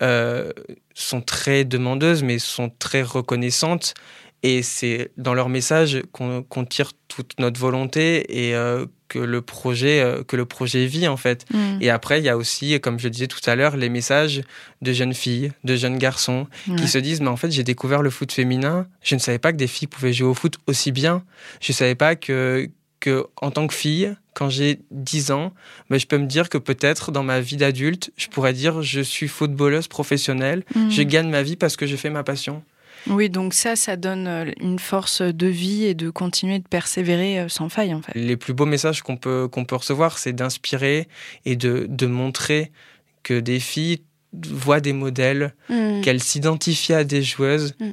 euh, 0.00 0.52
sont 0.94 1.20
très 1.20 1.64
demandeuses, 1.64 2.22
mais 2.22 2.38
sont 2.38 2.70
très 2.78 3.02
reconnaissantes. 3.02 3.94
Et 4.42 4.62
c'est 4.62 5.10
dans 5.16 5.34
leur 5.34 5.48
message 5.48 6.02
qu'on 6.12 6.64
tire 6.68 6.92
toute 7.08 7.32
notre 7.40 7.58
volonté 7.58 8.48
et 8.48 8.54
euh, 8.54 8.86
que 9.08 9.18
le 9.18 9.40
projet 9.40 10.04
que 10.28 10.36
le 10.36 10.44
projet 10.44 10.86
vit 10.86 11.08
en 11.08 11.16
fait. 11.16 11.46
Mm. 11.52 11.78
Et 11.80 11.90
après 11.90 12.20
il 12.20 12.24
y 12.24 12.28
a 12.28 12.36
aussi 12.36 12.78
comme 12.80 13.00
je 13.00 13.08
disais 13.08 13.26
tout 13.26 13.40
à 13.46 13.56
l'heure 13.56 13.76
les 13.76 13.88
messages 13.88 14.42
de 14.82 14.92
jeunes 14.92 15.14
filles, 15.14 15.52
de 15.64 15.74
jeunes 15.74 15.98
garçons 15.98 16.46
qui 16.76 16.86
se 16.86 16.98
disent 16.98 17.20
mais 17.20 17.28
en 17.28 17.36
fait 17.36 17.50
j'ai 17.50 17.64
découvert 17.64 18.02
le 18.02 18.10
foot 18.10 18.30
féminin, 18.30 18.86
je 19.02 19.14
ne 19.14 19.20
savais 19.20 19.38
pas 19.38 19.52
que 19.52 19.56
des 19.56 19.66
filles 19.66 19.88
pouvaient 19.88 20.12
jouer 20.12 20.28
au 20.28 20.34
foot 20.34 20.58
aussi 20.66 20.92
bien. 20.92 21.24
Je 21.60 21.72
ne 21.72 21.74
savais 21.74 21.94
pas 21.94 22.14
que 22.14 22.68
que 23.06 23.24
en 23.40 23.52
tant 23.52 23.68
que 23.68 23.74
fille, 23.74 24.16
quand 24.34 24.50
j'ai 24.50 24.80
10 24.90 25.30
ans, 25.30 25.52
ben, 25.90 25.98
je 25.98 26.06
peux 26.06 26.18
me 26.18 26.26
dire 26.26 26.48
que 26.48 26.58
peut-être 26.58 27.12
dans 27.12 27.22
ma 27.22 27.38
vie 27.38 27.56
d'adulte, 27.56 28.10
je 28.16 28.26
pourrais 28.26 28.52
dire 28.52 28.82
je 28.82 29.00
suis 29.00 29.28
footballeuse 29.28 29.86
professionnelle, 29.86 30.64
hmm. 30.74 30.90
je 30.90 31.02
gagne 31.02 31.30
ma 31.30 31.44
vie 31.44 31.54
parce 31.54 31.76
que 31.76 31.86
j'ai 31.86 31.96
fait 31.96 32.10
ma 32.10 32.24
passion. 32.24 32.64
Oui, 33.08 33.30
donc 33.30 33.54
ça, 33.54 33.76
ça 33.76 33.94
donne 33.94 34.26
euh, 34.26 34.50
une 34.60 34.80
force 34.80 35.22
de 35.22 35.46
vie 35.46 35.84
et 35.84 35.94
de 35.94 36.10
continuer 36.10 36.58
de 36.58 36.66
persévérer 36.66 37.38
euh, 37.38 37.48
sans 37.48 37.68
faille, 37.68 37.94
en 37.94 38.02
fait. 38.02 38.12
Les 38.16 38.36
plus 38.36 38.54
beaux 38.54 38.66
messages 38.66 39.02
qu'on 39.02 39.16
peut, 39.16 39.46
qu'on 39.46 39.64
peut 39.64 39.76
recevoir, 39.76 40.18
c'est 40.18 40.32
d'inspirer 40.32 41.06
et 41.44 41.54
de, 41.54 41.86
de 41.88 42.06
montrer 42.06 42.72
que 43.22 43.38
des 43.38 43.60
filles 43.60 44.02
voient 44.32 44.80
des 44.80 44.92
modèles, 44.92 45.54
hmm. 45.68 46.00
qu'elles 46.00 46.22
s'identifient 46.22 46.94
à 46.94 47.04
des 47.04 47.22
joueuses. 47.22 47.76
Hmm 47.78 47.92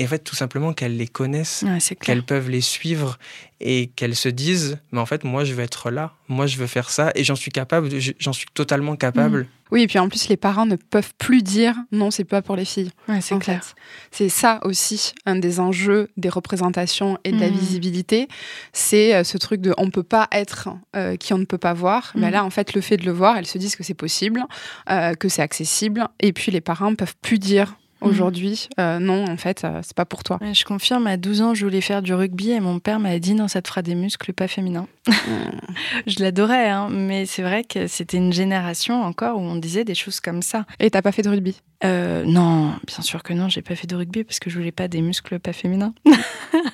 et 0.00 0.04
en 0.04 0.08
fait 0.08 0.24
tout 0.24 0.34
simplement 0.34 0.72
qu'elles 0.72 0.96
les 0.96 1.06
connaissent, 1.06 1.62
qu'elles 2.00 2.22
peuvent 2.22 2.48
les 2.48 2.62
suivre 2.62 3.18
et 3.60 3.88
qu'elles 3.88 4.16
se 4.16 4.30
disent 4.30 4.78
mais 4.92 4.98
en 4.98 5.04
fait 5.04 5.24
moi 5.24 5.44
je 5.44 5.52
veux 5.52 5.62
être 5.62 5.90
là, 5.90 6.14
moi 6.26 6.46
je 6.46 6.56
veux 6.56 6.66
faire 6.66 6.88
ça 6.88 7.12
et 7.14 7.22
j'en 7.22 7.36
suis 7.36 7.50
capable, 7.50 7.90
j'en 8.18 8.32
suis 8.32 8.46
totalement 8.54 8.96
capable. 8.96 9.42
Mm. 9.42 9.46
Oui, 9.72 9.82
et 9.82 9.86
puis 9.86 9.98
en 9.98 10.08
plus 10.08 10.28
les 10.28 10.38
parents 10.38 10.64
ne 10.64 10.74
peuvent 10.74 11.12
plus 11.18 11.42
dire 11.42 11.76
non, 11.92 12.10
c'est 12.10 12.24
pas 12.24 12.40
pour 12.40 12.56
les 12.56 12.64
filles. 12.64 12.90
c'est 13.20 13.38
clair. 13.38 13.62
C'est 14.10 14.30
ça 14.30 14.58
aussi 14.62 15.12
un 15.26 15.36
des 15.36 15.60
enjeux 15.60 16.08
des 16.16 16.30
représentations 16.30 17.18
et 17.24 17.32
de 17.32 17.38
la 17.38 17.50
mm. 17.50 17.54
visibilité, 17.54 18.28
c'est 18.72 19.14
euh, 19.14 19.22
ce 19.22 19.36
truc 19.36 19.60
de 19.60 19.74
on 19.76 19.90
peut 19.90 20.02
pas 20.02 20.28
être 20.32 20.70
euh, 20.96 21.16
qui 21.16 21.34
on 21.34 21.38
ne 21.38 21.44
peut 21.44 21.58
pas 21.58 21.74
voir. 21.74 22.12
Mais 22.14 22.30
mm. 22.30 22.32
là 22.32 22.44
en 22.46 22.50
fait 22.50 22.72
le 22.72 22.80
fait 22.80 22.96
de 22.96 23.04
le 23.04 23.12
voir, 23.12 23.36
elles 23.36 23.46
se 23.46 23.58
disent 23.58 23.76
que 23.76 23.84
c'est 23.84 23.92
possible, 23.92 24.42
euh, 24.88 25.12
que 25.12 25.28
c'est 25.28 25.42
accessible 25.42 26.08
et 26.20 26.32
puis 26.32 26.50
les 26.50 26.62
parents 26.62 26.94
peuvent 26.94 27.16
plus 27.20 27.38
dire 27.38 27.76
aujourd'hui, 28.00 28.68
euh, 28.78 28.98
non, 28.98 29.24
en 29.28 29.36
fait, 29.36 29.64
euh, 29.64 29.80
c'est 29.82 29.94
pas 29.94 30.04
pour 30.04 30.22
toi. 30.22 30.38
je 30.52 30.64
confirme, 30.64 31.06
à 31.06 31.16
12 31.16 31.42
ans, 31.42 31.54
je 31.54 31.64
voulais 31.64 31.80
faire 31.80 32.02
du 32.02 32.14
rugby 32.14 32.50
et 32.50 32.60
mon 32.60 32.78
père 32.78 33.00
m'a 33.00 33.18
dit 33.18 33.34
non, 33.34 33.48
ça 33.48 33.62
te 33.62 33.68
fera 33.68 33.82
des 33.82 33.94
muscles 33.94 34.32
pas 34.32 34.48
féminins. 34.48 34.86
je 36.06 36.22
l'adorais, 36.22 36.68
hein, 36.68 36.88
mais 36.90 37.26
c'est 37.26 37.42
vrai 37.42 37.64
que 37.64 37.86
c'était 37.86 38.16
une 38.16 38.32
génération 38.32 39.02
encore 39.02 39.38
où 39.38 39.40
on 39.40 39.56
disait 39.56 39.84
des 39.84 39.94
choses 39.94 40.20
comme 40.20 40.42
ça. 40.42 40.66
Et 40.78 40.90
t'as 40.90 41.02
pas 41.02 41.12
fait 41.12 41.22
de 41.22 41.30
rugby? 41.30 41.60
Euh, 41.84 42.24
Non, 42.26 42.74
bien 42.86 43.02
sûr 43.02 43.22
que 43.22 43.32
non, 43.32 43.48
j'ai 43.48 43.62
pas 43.62 43.74
fait 43.74 43.86
de 43.86 43.96
rugby 43.96 44.24
parce 44.24 44.38
que 44.38 44.50
je 44.50 44.58
voulais 44.58 44.72
pas 44.72 44.88
des 44.88 45.00
muscles 45.00 45.38
pas 45.38 45.52
féminins. 45.52 45.94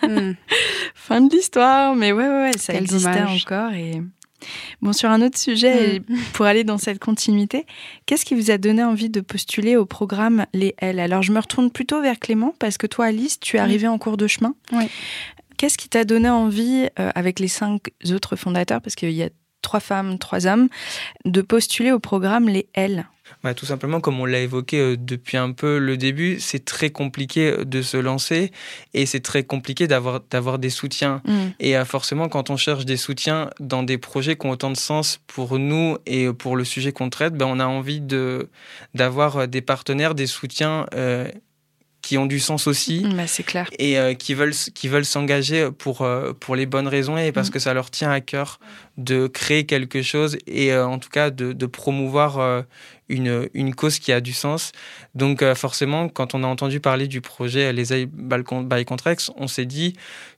Hmm. 0.03 0.33
Fin 0.95 1.21
de 1.21 1.33
l'histoire, 1.33 1.95
mais 1.95 2.13
ouais, 2.13 2.29
ouais, 2.29 2.53
ça 2.59 2.75
existait 2.75 3.23
encore 3.23 3.73
et. 3.73 4.03
Bon, 4.83 4.93
sur 4.93 5.11
un 5.11 5.23
autre 5.23 5.39
sujet, 5.39 6.01
mm. 6.01 6.17
pour 6.33 6.47
aller 6.47 6.65
dans 6.65 6.79
cette 6.79 6.99
continuité, 6.99 7.67
qu'est-ce 8.07 8.25
qui 8.25 8.35
vous 8.35 8.51
a 8.51 8.59
donné 8.59 8.83
envie 8.85 9.11
de 9.11 9.21
postuler 9.21 9.77
au 9.77 9.87
programme 9.87 10.47
Les 10.53 10.75
L? 10.79 11.01
Alors, 11.01 11.23
je 11.23 11.33
me 11.33 11.39
retourne 11.39 11.71
plutôt 11.71 12.01
vers 12.03 12.19
Clément, 12.19 12.55
parce 12.59 12.79
que 12.79 12.87
toi, 12.87 13.07
Alice, 13.07 13.41
tu 13.41 13.57
es 13.57 13.61
arrivée 13.61 13.89
en 13.89 13.99
cours 13.99 14.17
de 14.17 14.27
chemin. 14.27 14.55
Oui. 14.73 14.89
Qu'est-ce 15.57 15.79
qui 15.79 15.89
t'a 15.89 16.05
donné 16.05 16.29
envie, 16.29 16.89
euh, 16.99 17.11
avec 17.15 17.41
les 17.41 17.49
cinq 17.49 17.91
autres 18.13 18.37
fondateurs, 18.37 18.81
parce 18.81 18.95
qu'il 18.95 19.13
y 19.13 19.23
a 19.23 19.31
trois 19.63 19.81
femmes, 19.81 20.19
trois 20.19 20.47
hommes, 20.47 20.69
de 21.25 21.41
postuler 21.41 21.93
au 21.93 21.99
programme 21.99 22.49
Les 22.49 22.69
L? 22.75 23.07
Bah, 23.43 23.55
tout 23.55 23.67
simplement, 23.67 24.01
comme 24.01 24.21
on 24.21 24.25
l'a 24.25 24.41
évoqué 24.41 24.79
euh, 24.79 24.97
depuis 24.97 25.37
un 25.37 25.53
peu 25.53 25.79
le 25.79 25.97
début, 25.97 26.39
c'est 26.41 26.65
très 26.65 26.91
compliqué 26.91 27.51
euh, 27.51 27.65
de 27.65 27.83
se 27.83 27.97
lancer 27.97 28.53
et 28.95 29.07
c'est 29.07 29.21
très 29.21 29.45
compliqué 29.45 29.87
d'avoir, 29.87 30.59
des 30.59 30.71
soutiens. 30.71 31.23
Mm. 31.27 31.39
Et 31.61 31.77
euh, 31.77 31.85
forcément, 31.85 32.29
quand 32.29 32.51
on 32.51 32.57
cherche 32.57 32.85
des 32.85 32.97
soutiens 32.97 33.51
dans 33.61 33.83
des 33.83 33.99
projets 33.99 34.37
qui 34.37 34.47
ont 34.47 34.51
autant 34.51 34.71
de 34.71 34.77
sens 34.77 35.21
pour 35.27 35.59
nous 35.59 35.99
et 36.07 36.33
pour 36.33 36.57
le 36.57 36.65
sujet 36.65 36.93
qu'on 36.93 37.11
traite, 37.11 37.35
ben, 37.35 37.47
on 37.47 37.61
a 37.61 37.67
envie 37.67 38.01
de, 38.01 38.49
d'avoir 38.95 39.49
des 39.49 39.61
partenaires, 39.61 40.15
des 40.15 40.27
soutiens 40.27 40.87
qui 42.07 42.19
ont 42.19 42.27
du 42.27 42.39
sens 42.39 42.69
aussi. 42.69 43.05
Bah, 43.17 43.27
c'est 43.27 43.43
clair. 43.43 43.69
Et 43.81 43.97
qui 44.17 44.35
veulent, 44.35 44.55
qui 44.75 44.87
veulent 44.87 45.05
s'engager 45.05 45.71
pour, 45.73 46.07
pour 46.39 46.55
les 46.55 46.67
bonnes 46.67 46.87
raisons 46.87 47.19
et 47.19 47.33
parce 47.33 47.49
mm. 47.49 47.53
que 47.53 47.59
ça 47.59 47.75
leur 47.75 47.91
tient 47.91 48.11
à 48.11 48.21
cœur 48.21 48.61
de 48.97 49.27
créer 49.27 49.67
quelque 49.67 50.03
chose 50.03 50.39
et 50.47 50.75
en 50.77 50.99
tout 50.99 51.09
cas 51.11 51.31
de, 51.31 51.53
de 51.53 51.67
promouvoir 51.67 52.65
une, 53.09 53.49
une 53.55 53.75
cause 53.75 53.99
qui 53.99 54.13
a 54.13 54.21
du 54.21 54.33
sens. 54.33 54.73
Donc 55.15 55.43
euh, 55.43 55.55
forcément, 55.55 56.09
quand 56.09 56.35
on 56.35 56.43
a 56.43 56.47
entendu 56.47 56.81
parler 56.81 57.07
du 57.09 57.21
projet 57.21 57.73
Les 57.73 57.93
Ailes 57.93 58.07
by 58.07 58.85
Contrex, 58.85 59.31
on 59.37 59.47
s'est 59.47 59.67
dit 59.67 59.95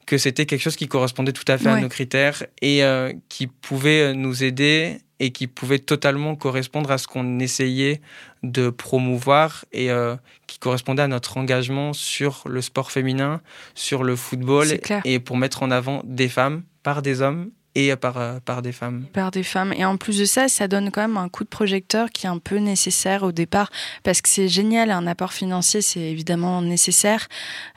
que 0.07 0.19
c'était 0.19 0.47
quelque 0.47 0.63
chose 0.63 0.77
qui 0.77 0.89
correspondait 0.89 1.33
tout 1.33 1.45
à 1.49 1.59
fait 1.59 1.69
à 1.69 1.81
nos 1.81 1.89
critères 1.89 2.45
et 2.63 2.83
euh, 2.85 3.13
qui 3.29 3.47
pouvait 3.47 4.15
nous 4.15 4.43
aider 4.43 4.99
et 5.21 5.31
qui 5.31 5.47
pouvait 5.47 5.79
totalement 5.79 6.37
correspondre 6.37 6.91
à 6.91 6.99
ce 6.99 7.07
qu'on 7.07 7.39
essayait 7.39 8.01
de 8.43 8.71
promouvoir 8.71 9.65
et 9.73 9.91
euh, 9.91 10.17
qui 10.47 10.59
correspondait 10.59 11.03
à 11.03 11.09
notre 11.09 11.37
engagement 11.37 11.93
sur 11.93 12.43
le 12.47 12.63
sport 12.63 12.91
féminin, 12.91 13.41
sur 13.75 14.05
le 14.05 14.17
football 14.17 14.79
et 15.05 15.19
pour 15.19 15.37
mettre 15.37 15.63
en 15.63 15.71
avant 15.71 16.03
des 16.05 16.29
femmes 16.29 16.63
par 16.83 17.03
des 17.03 17.21
hommes 17.21 17.51
et 17.75 17.95
par, 17.97 18.19
euh, 18.19 18.39
par 18.45 18.63
des 18.63 18.73
femmes. 18.73 19.07
Par 19.13 19.31
des 19.31 19.43
femmes. 19.43 19.73
Et 19.73 19.85
en 19.85 19.97
plus 19.97 20.19
de 20.19 20.25
ça, 20.25 20.49
ça 20.49 20.69
donne 20.69 20.91
quand 20.91 21.03
même 21.03 21.17
un 21.17 21.29
coup 21.29 21.45
de 21.45 21.49
projecteur 21.49 22.11
qui 22.11 22.27
est 22.27 22.29
un 22.29 22.39
peu 22.39 22.57
nécessaire 22.57 23.23
au 23.23 23.33
départ, 23.33 23.71
parce 24.03 24.21
que 24.21 24.29
c'est 24.29 24.49
génial, 24.49 24.91
un 24.91 25.07
apport 25.07 25.33
financier, 25.33 25.81
c'est 25.81 26.01
évidemment 26.01 26.61
nécessaire. 26.63 27.29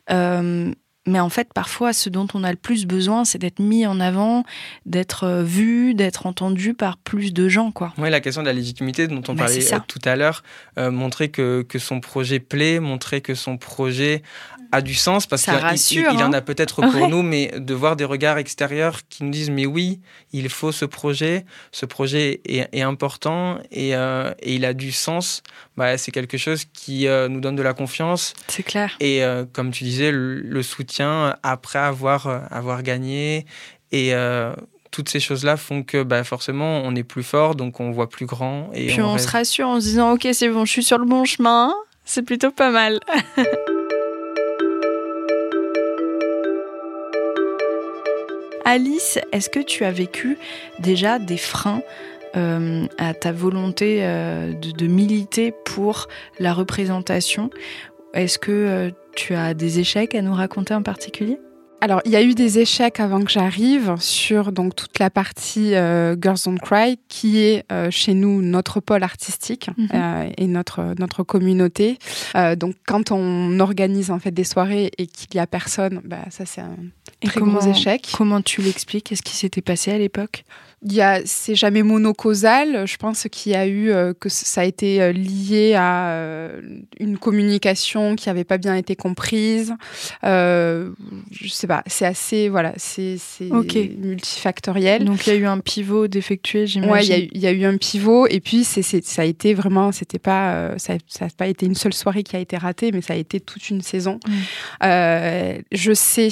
Euh, 0.10 0.74
mais 1.08 1.20
en 1.20 1.30
fait, 1.30 1.52
parfois, 1.54 1.94
ce 1.94 2.10
dont 2.10 2.28
on 2.34 2.44
a 2.44 2.52
le 2.52 2.58
plus 2.58 2.86
besoin, 2.86 3.26
c'est 3.26 3.38
d'être 3.38 3.60
mis 3.60 3.86
en 3.88 4.00
avant, 4.00 4.44
d'être 4.86 5.24
euh, 5.24 5.44
vu, 5.44 5.94
d'être 5.94 6.26
entendu 6.26 6.74
par 6.74 6.98
plus 6.98 7.34
de 7.34 7.50
gens. 7.50 7.72
Quoi. 7.72 7.94
Oui, 7.98 8.10
la 8.10 8.20
question 8.20 8.42
de 8.42 8.48
la 8.48 8.54
légitimité 8.54 9.08
dont 9.08 9.24
on 9.28 9.34
bah, 9.34 9.46
parlait 9.46 9.62
tout 9.88 10.00
à 10.06 10.16
l'heure, 10.16 10.44
montrer 10.78 11.30
que, 11.30 11.64
que, 11.68 11.80
son 11.80 12.00
projet 12.00 12.40
plaît, 12.40 12.80
montrer 12.80 13.22
que 13.22 13.36
son 13.36 13.58
projet 13.58 14.22
a 14.72 14.82
du 14.82 14.94
sens 14.94 15.28
parce 15.28 15.44
qu'il 15.44 16.00
il, 16.00 16.08
en 16.08 16.22
hein. 16.22 16.34
a 16.34 16.42
peut-être 16.42 16.82
pour 16.82 17.08
nous, 17.08 17.22
mais 17.22 17.52
de 17.58 17.74
voir 17.74 17.96
des 17.96 18.06
regards 18.06 18.38
extérieurs 18.38 19.00
qui 19.10 19.24
nous 19.24 19.32
disent 19.32 19.50
mais 19.50 19.66
oui, 19.66 20.00
il 20.32 20.50
faut 20.50 20.72
ce 20.72 20.86
projet, 20.86 21.46
ce 21.72 21.86
projet 21.86 22.42
est, 22.46 22.82
important 22.82 23.58
euh, 23.76 24.34
et, 24.42 24.56
il 24.56 24.66
a 24.66 24.74
du 24.74 24.92
sens, 24.92 25.44
bah, 25.78 25.98
c'est 25.98 26.12
quelque 26.12 26.38
chose 26.38 26.66
qui 26.66 27.08
euh, 27.08 27.28
nous 27.28 27.42
donne 27.42 27.56
de 27.56 27.62
la 27.62 27.74
confiance. 27.74 28.34
C'est 28.48 28.64
clair. 28.64 28.96
Et 29.00 29.24
euh, 29.24 29.46
comme 29.52 29.72
tu 29.72 29.84
disais, 29.84 30.12
le, 30.12 30.62
soutien 30.64 31.36
après 31.44 31.80
avoir, 31.80 32.28
avoir 32.52 32.84
gagné 32.84 33.46
et 33.92 34.14
toutes 34.92 35.10
ces 35.10 35.20
choses-là 35.20 35.58
font 35.58 35.84
que 35.84 36.04
bah, 36.04 36.24
forcément 36.24 36.82
on 36.84 36.96
est 36.96 37.04
plus 37.04 37.24
fort, 37.24 37.56
donc 37.56 37.80
on 37.80 37.92
voit 37.92 38.10
plus 38.10 38.26
grand. 38.26 38.70
Et 38.74 38.88
Puis 38.88 39.02
on, 39.02 39.14
on 39.14 39.18
se 39.18 39.28
rassure 39.28 39.68
en 39.68 39.80
se 39.80 39.86
disant 39.86 40.14
ok 40.14 40.28
c'est 40.34 40.50
bon, 40.50 40.66
je 40.66 40.72
suis 40.72 40.84
sur 40.84 40.98
le 40.98 41.06
bon 41.06 41.26
chemin, 41.26 41.74
c'est 42.06 42.24
plutôt 42.24 42.52
pas 42.52 42.70
mal. 42.70 43.00
Alice, 48.72 49.20
est-ce 49.34 49.50
que 49.50 49.60
tu 49.60 49.84
as 49.84 49.92
vécu 49.92 50.38
déjà 50.80 51.20
des 51.20 51.36
freins 51.36 51.82
euh, 52.38 52.86
à 52.98 53.14
ta 53.14 53.34
volonté 53.34 53.98
euh, 54.00 54.54
de, 54.54 54.88
militer 54.88 55.54
pour 55.66 56.08
la 56.40 56.54
représentation? 56.54 57.50
Est-ce 58.14 58.40
que 58.40 58.52
euh, 58.54 58.92
tu 59.14 59.36
as 59.36 59.54
des 59.54 59.80
échecs 59.80 60.16
à 60.16 60.22
nous 60.22 60.34
raconter 60.34 60.74
en 60.74 60.84
particulier? 60.84 61.38
Alors, 61.82 62.02
il 62.06 62.12
y 62.12 62.16
a 62.16 62.22
eu 62.22 62.34
des 62.34 62.60
échecs 62.60 63.00
avant 63.00 63.22
que 63.22 63.32
j'arrive 63.32 63.96
sur 64.00 64.52
donc 64.52 64.76
toute 64.76 65.00
la 65.00 65.10
partie 65.10 65.72
Girls 65.72 66.38
Don't 66.46 66.60
Cry, 66.60 67.00
qui 67.10 67.40
est 67.40 67.66
chez 67.90 68.14
nous 68.14 68.42
notre 68.42 68.80
pôle 68.80 69.04
artistique 69.04 69.70
mhm. 69.78 70.32
et 70.38 70.48
notre 70.48 70.94
notre 71.00 71.24
communauté. 71.24 71.98
donc, 72.56 72.76
quand 72.86 73.12
on 73.12 73.60
organise 73.60 74.12
en 74.12 74.20
fait 74.20 74.32
des 74.32 74.44
soirées 74.44 74.92
et 74.98 75.08
qu'il 75.08 75.36
y 75.36 75.40
a 75.40 75.48
personne, 75.48 76.02
bah, 76.06 76.26
ça 76.30 76.46
c'est 76.46 76.62
un 76.62 76.76
très 77.24 77.40
comment, 77.40 77.60
gros 77.60 77.70
échec. 77.70 78.08
Comment 78.16 78.42
tu 78.42 78.62
l'expliques? 78.62 79.06
Qu'est-ce 79.06 79.24
qui 79.24 79.36
s'était 79.36 79.62
passé 79.62 79.92
à 79.92 79.98
l'époque? 79.98 80.44
C'est 81.26 81.56
jamais 81.56 81.84
monocausal. 81.84 82.88
Je 82.88 82.98
pense 82.98 83.28
qu'il 83.32 83.52
y 83.52 83.56
a 83.56 83.68
eu 83.68 83.92
euh, 83.92 84.14
que 84.20 84.30
ça 84.30 84.62
a 84.62 84.64
été 84.64 85.02
euh, 85.02 85.12
lié 85.12 85.76
à 85.76 86.10
euh, 86.10 86.62
une 87.00 87.18
communication 87.18 88.16
qui 88.16 88.30
n'avait 88.30 88.44
pas 88.44 88.58
bien 88.58 88.76
été 88.76 88.96
comprise. 88.96 89.74
je 90.24 90.92
sais 91.50 91.68
pas. 91.68 91.84
C'est 91.86 92.06
assez, 92.06 92.50
voilà, 92.50 92.74
c'est, 92.78 93.18
multifactoriel. 94.00 95.06
Donc 95.06 95.28
il 95.28 95.34
y 95.34 95.36
a 95.36 95.40
eu 95.40 95.46
un 95.46 95.60
pivot 95.60 96.08
défectué, 96.08 96.66
j'imagine. 96.66 96.92
Ouais, 96.92 97.30
il 97.32 97.40
y, 97.40 97.48
a 97.48 97.52
eu 97.52 97.66
un 97.66 97.78
pivot 97.78 98.28
et 98.28 98.40
puis 98.40 98.64
c'est, 98.64 98.82
ça 98.82 99.22
a 99.22 99.26
été 99.26 99.54
vraiment, 99.54 99.92
c'était 99.92 100.20
pas, 100.20 100.78
ça, 100.78 100.96
n'a 100.96 101.28
pas 101.38 101.48
été 101.48 101.66
une 101.66 101.76
seule 101.76 101.94
soirée 101.94 102.24
qui 102.24 102.36
a 102.36 102.40
été 102.40 102.58
ratée, 102.58 102.92
mais 102.92 103.02
ça 103.02 103.14
a 103.14 103.18
été 103.18 103.40
toute 103.40 103.70
une 103.70 103.82
saison. 103.82 104.20
Mm. 104.28 105.62
je 105.72 105.94
sais 105.94 106.30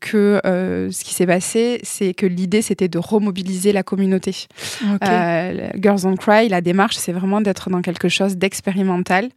que 0.00 0.40
ce 0.44 1.04
qui 1.04 1.12
s'est 1.12 1.26
passé, 1.26 1.80
c'est 1.82 2.14
que 2.14 2.26
l'idée 2.26 2.62
c'était 2.62 2.88
de 2.88 2.98
remobiliser 2.98 3.73
la 3.74 3.82
communauté. 3.82 4.46
Euh, 5.02 5.68
Girls 5.76 6.02
Don't 6.02 6.16
Cry, 6.16 6.48
la 6.48 6.60
démarche, 6.60 6.96
c'est 6.96 7.12
vraiment 7.12 7.40
d'être 7.40 7.70
dans 7.70 7.82
quelque 7.82 8.08
chose 8.08 8.36
d'expérimental 8.36 9.28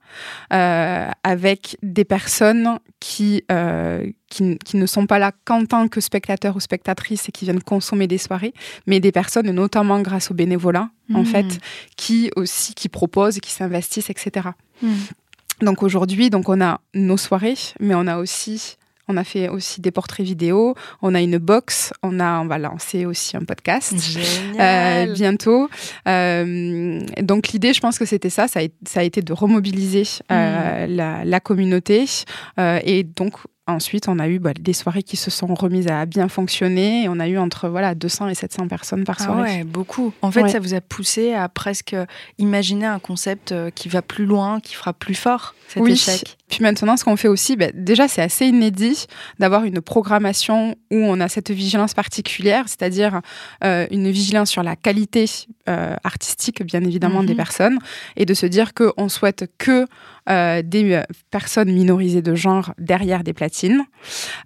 euh, 0.53 1.09
avec 1.23 1.77
des 1.83 2.05
personnes 2.05 2.79
qui, 2.99 3.43
euh, 3.51 4.09
qui, 4.29 4.57
qui, 4.59 4.77
ne 4.77 4.85
sont 4.85 5.05
pas 5.05 5.19
là 5.19 5.31
qu'en 5.45 5.65
tant 5.65 5.87
que 5.87 6.01
spectateurs 6.01 6.55
ou 6.55 6.59
spectatrices 6.59 7.29
et 7.29 7.31
qui 7.31 7.45
viennent 7.45 7.61
consommer 7.61 8.07
des 8.07 8.17
soirées, 8.17 8.53
mais 8.85 8.99
des 8.99 9.11
personnes, 9.11 9.51
notamment 9.51 9.99
grâce 10.01 10.31
aux 10.31 10.33
bénévolats, 10.33 10.89
en 11.13 11.21
hmm. 11.21 11.25
fait, 11.25 11.59
qui 11.95 12.31
aussi 12.35 12.73
qui 12.73 12.89
proposent, 12.89 13.39
qui 13.39 13.51
s'investissent, 13.51 14.09
etc. 14.09 14.49
Hmm. 14.81 14.93
Donc 15.61 15.83
aujourd'hui, 15.83 16.29
donc 16.29 16.49
on 16.49 16.61
a 16.61 16.81
nos 16.93 17.17
soirées, 17.17 17.57
mais 17.79 17.95
on 17.95 18.07
a 18.07 18.17
aussi 18.17 18.77
on 19.07 19.17
a 19.17 19.23
fait 19.23 19.49
aussi 19.49 19.81
des 19.81 19.91
portraits 19.91 20.25
vidéo. 20.25 20.75
On 21.01 21.15
a 21.15 21.21
une 21.21 21.37
box. 21.37 21.93
On 22.03 22.19
a, 22.19 22.39
on 22.39 22.45
va 22.45 22.57
lancer 22.57 23.05
aussi 23.05 23.37
un 23.37 23.43
podcast 23.43 23.93
euh, 24.59 25.13
bientôt. 25.13 25.69
Euh, 26.07 27.01
donc 27.21 27.49
l'idée, 27.49 27.73
je 27.73 27.79
pense 27.79 27.97
que 27.97 28.05
c'était 28.05 28.29
ça. 28.29 28.47
Ça 28.47 28.59
a, 28.59 29.03
été 29.03 29.21
de 29.21 29.33
remobiliser 29.33 30.03
euh, 30.31 30.87
mm. 30.87 31.23
la, 31.25 31.39
communauté 31.39 32.05
et 32.57 33.03
donc 33.03 33.33
Ensuite, 33.69 34.07
on 34.07 34.17
a 34.17 34.29
eu 34.29 34.39
bah, 34.39 34.53
des 34.57 34.71
soirées 34.71 35.03
qui 35.03 35.17
se 35.17 35.29
sont 35.29 35.53
remises 35.53 35.89
à 35.89 36.05
bien 36.05 36.29
fonctionner. 36.29 37.09
on 37.09 37.19
a 37.19 37.27
eu 37.27 37.37
entre 37.37 37.67
voilà 37.67 37.95
200 37.95 38.29
et 38.29 38.33
700 38.33 38.69
personnes 38.69 39.03
par 39.03 39.17
ah 39.19 39.23
soirée. 39.25 39.41
Ah 39.45 39.57
ouais, 39.57 39.63
beaucoup. 39.65 40.13
En 40.21 40.31
fait, 40.31 40.47
ça 40.47 40.61
vous 40.61 40.73
a 40.73 40.79
poussé 40.79 41.33
à 41.33 41.49
presque 41.49 41.93
imaginer 42.37 42.85
un 42.85 42.99
concept 42.99 43.53
qui 43.75 43.89
va 43.89 44.01
plus 44.01 44.25
loin, 44.25 44.61
qui 44.61 44.73
fera 44.73 44.93
plus 44.93 45.15
fort 45.15 45.53
cet 45.67 45.83
oui. 45.83 45.91
échec. 45.91 46.37
Puis 46.49 46.59
maintenant, 46.61 46.95
ce 46.95 47.03
qu'on 47.03 47.17
fait 47.17 47.27
aussi, 47.27 47.57
bah, 47.57 47.67
déjà, 47.73 48.07
c'est 48.07 48.21
assez 48.21 48.45
inédit 48.45 49.07
d'avoir 49.37 49.65
une 49.65 49.81
programmation 49.81 50.75
où 50.91 50.95
on 50.95 51.19
a 51.19 51.27
cette 51.27 51.51
vigilance 51.51 51.93
particulière, 51.93 52.65
c'est-à-dire 52.67 53.21
euh, 53.65 53.85
une 53.91 54.09
vigilance 54.09 54.49
sur 54.49 54.63
la 54.63 54.77
qualité 54.77 55.25
euh, 55.67 55.95
artistique, 56.05 56.63
bien 56.63 56.81
évidemment, 56.83 57.23
des 57.23 57.33
mhm. 57.33 57.37
personnes, 57.37 57.79
et 58.15 58.25
de 58.25 58.33
se 58.33 58.45
dire 58.45 58.73
qu'on 58.73 59.09
souhaite 59.09 59.51
que 59.57 59.85
euh, 60.29 60.61
des 60.63 61.01
personnes 61.31 61.71
minorisées 61.71 62.21
de 62.21 62.33
genre 62.33 62.73
derrière 62.77 63.23
des 63.23 63.33
platines. 63.33 63.83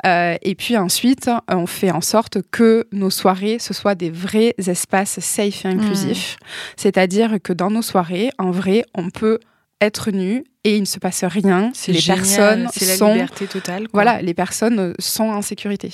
et 0.03 0.55
puis 0.57 0.77
ensuite, 0.77 1.29
on 1.49 1.67
fait 1.67 1.91
en 1.91 2.01
sorte 2.01 2.39
que 2.49 2.87
nos 2.91 3.11
soirées, 3.11 3.59
ce 3.59 3.75
soient 3.75 3.95
des 3.95 4.09
vrais 4.09 4.55
espaces 4.57 5.19
safe 5.19 5.65
et 5.65 5.67
inclusifs. 5.67 6.37
Mhm. 6.39 6.47
C'est-à-dire 6.77 7.35
que 7.43 7.53
dans 7.53 7.69
nos 7.69 7.83
soirées, 7.83 8.31
en 8.39 8.49
vrai, 8.49 8.85
on 8.95 9.11
peut 9.11 9.39
être 9.81 10.11
nu 10.11 10.45
et 10.63 10.75
il 10.75 10.81
ne 10.81 10.85
se 10.85 10.99
passe 10.99 11.23
rien. 11.23 11.71
C'est 11.73 11.91
les 11.91 12.01
personnes 12.01 12.67
c'est 12.71 12.99
la 12.99 13.13
liberté 13.13 13.47
totale. 13.47 13.87
Voilà, 13.93 14.21
les 14.21 14.33
personnes 14.33 14.93
sont 14.99 15.23
en 15.23 15.41
sécurité. 15.41 15.91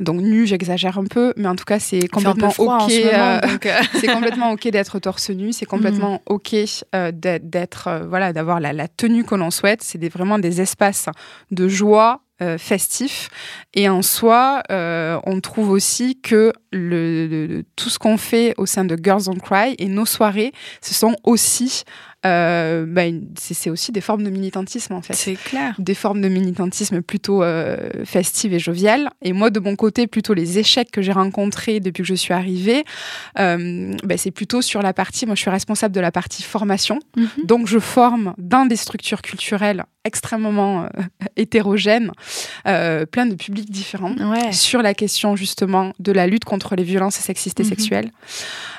Donc 0.00 0.20
nu, 0.20 0.46
j'exagère 0.46 0.98
un 0.98 1.04
peu, 1.04 1.32
mais 1.36 1.48
en 1.48 1.54
tout 1.54 1.64
cas 1.64 1.78
c'est 1.78 2.08
complètement 2.08 2.52
ok. 2.58 2.90
Euh, 2.90 3.40
c'est 4.00 4.08
complètement 4.08 4.50
ok 4.52 4.68
d'être 4.68 4.98
torse 4.98 5.30
nu, 5.30 5.52
c'est 5.52 5.66
complètement 5.66 6.14
mm. 6.14 6.32
ok 6.32 6.54
euh, 6.94 7.12
d'être 7.12 7.88
euh, 7.88 8.06
voilà 8.08 8.32
d'avoir 8.32 8.60
la, 8.60 8.72
la, 8.72 8.88
tenue 8.88 9.24
que 9.24 9.34
l'on 9.34 9.50
souhaite. 9.50 9.82
C'est 9.82 10.02
vraiment 10.08 10.38
des 10.38 10.60
espaces 10.60 11.06
de 11.50 11.68
joie, 11.68 12.22
festifs 12.58 13.28
Et 13.72 13.88
en 13.88 14.02
soi, 14.02 14.62
on 14.68 15.40
trouve 15.40 15.70
aussi 15.70 16.20
que 16.20 16.52
le, 16.72 17.62
tout 17.76 17.88
ce 17.88 18.00
qu'on 18.00 18.16
fait 18.16 18.54
au 18.56 18.66
sein 18.66 18.84
de 18.84 18.98
Girls 19.00 19.24
Don't 19.26 19.40
Cry 19.40 19.76
et 19.78 19.86
nos 19.86 20.06
soirées, 20.06 20.52
ce 20.80 20.92
sont 20.92 21.14
aussi 21.22 21.84
euh, 22.24 22.84
bah, 22.86 23.02
c'est 23.36 23.68
aussi 23.68 23.90
des 23.90 24.00
formes 24.00 24.22
de 24.22 24.30
militantisme 24.30 24.94
en 24.94 25.02
fait. 25.02 25.14
C'est 25.14 25.34
clair. 25.34 25.74
Des 25.78 25.94
formes 25.94 26.20
de 26.20 26.28
militantisme 26.28 27.02
plutôt 27.02 27.42
euh, 27.42 28.04
festives 28.04 28.52
et 28.54 28.60
joviales. 28.60 29.10
Et 29.22 29.32
moi, 29.32 29.50
de 29.50 29.58
mon 29.58 29.74
côté, 29.74 30.06
plutôt 30.06 30.32
les 30.32 30.58
échecs 30.58 30.90
que 30.92 31.02
j'ai 31.02 31.12
rencontrés 31.12 31.80
depuis 31.80 32.02
que 32.02 32.08
je 32.08 32.14
suis 32.14 32.32
arrivée, 32.32 32.84
euh, 33.40 33.96
bah, 34.04 34.16
c'est 34.16 34.30
plutôt 34.30 34.62
sur 34.62 34.82
la 34.82 34.92
partie. 34.92 35.26
Moi, 35.26 35.34
je 35.34 35.40
suis 35.40 35.50
responsable 35.50 35.94
de 35.94 36.00
la 36.00 36.12
partie 36.12 36.44
formation. 36.44 37.00
Mhm. 37.16 37.28
Donc, 37.44 37.66
je 37.66 37.80
forme 37.80 38.34
dans 38.38 38.66
des 38.66 38.76
structures 38.76 39.22
culturelles 39.22 39.84
extrêmement 40.04 40.88
hétérogènes, 41.36 42.10
plein 42.64 43.26
de 43.26 43.36
publics 43.36 43.70
différents, 43.70 44.16
sur 44.50 44.82
la 44.82 44.94
question 44.94 45.36
justement 45.36 45.92
de 46.00 46.10
la 46.10 46.26
lutte 46.26 46.44
contre 46.44 46.74
les 46.74 46.82
violences 46.82 47.14
sexistes 47.14 47.60
et 47.60 47.62
mhm. 47.62 47.68
sexuelles. 47.68 48.10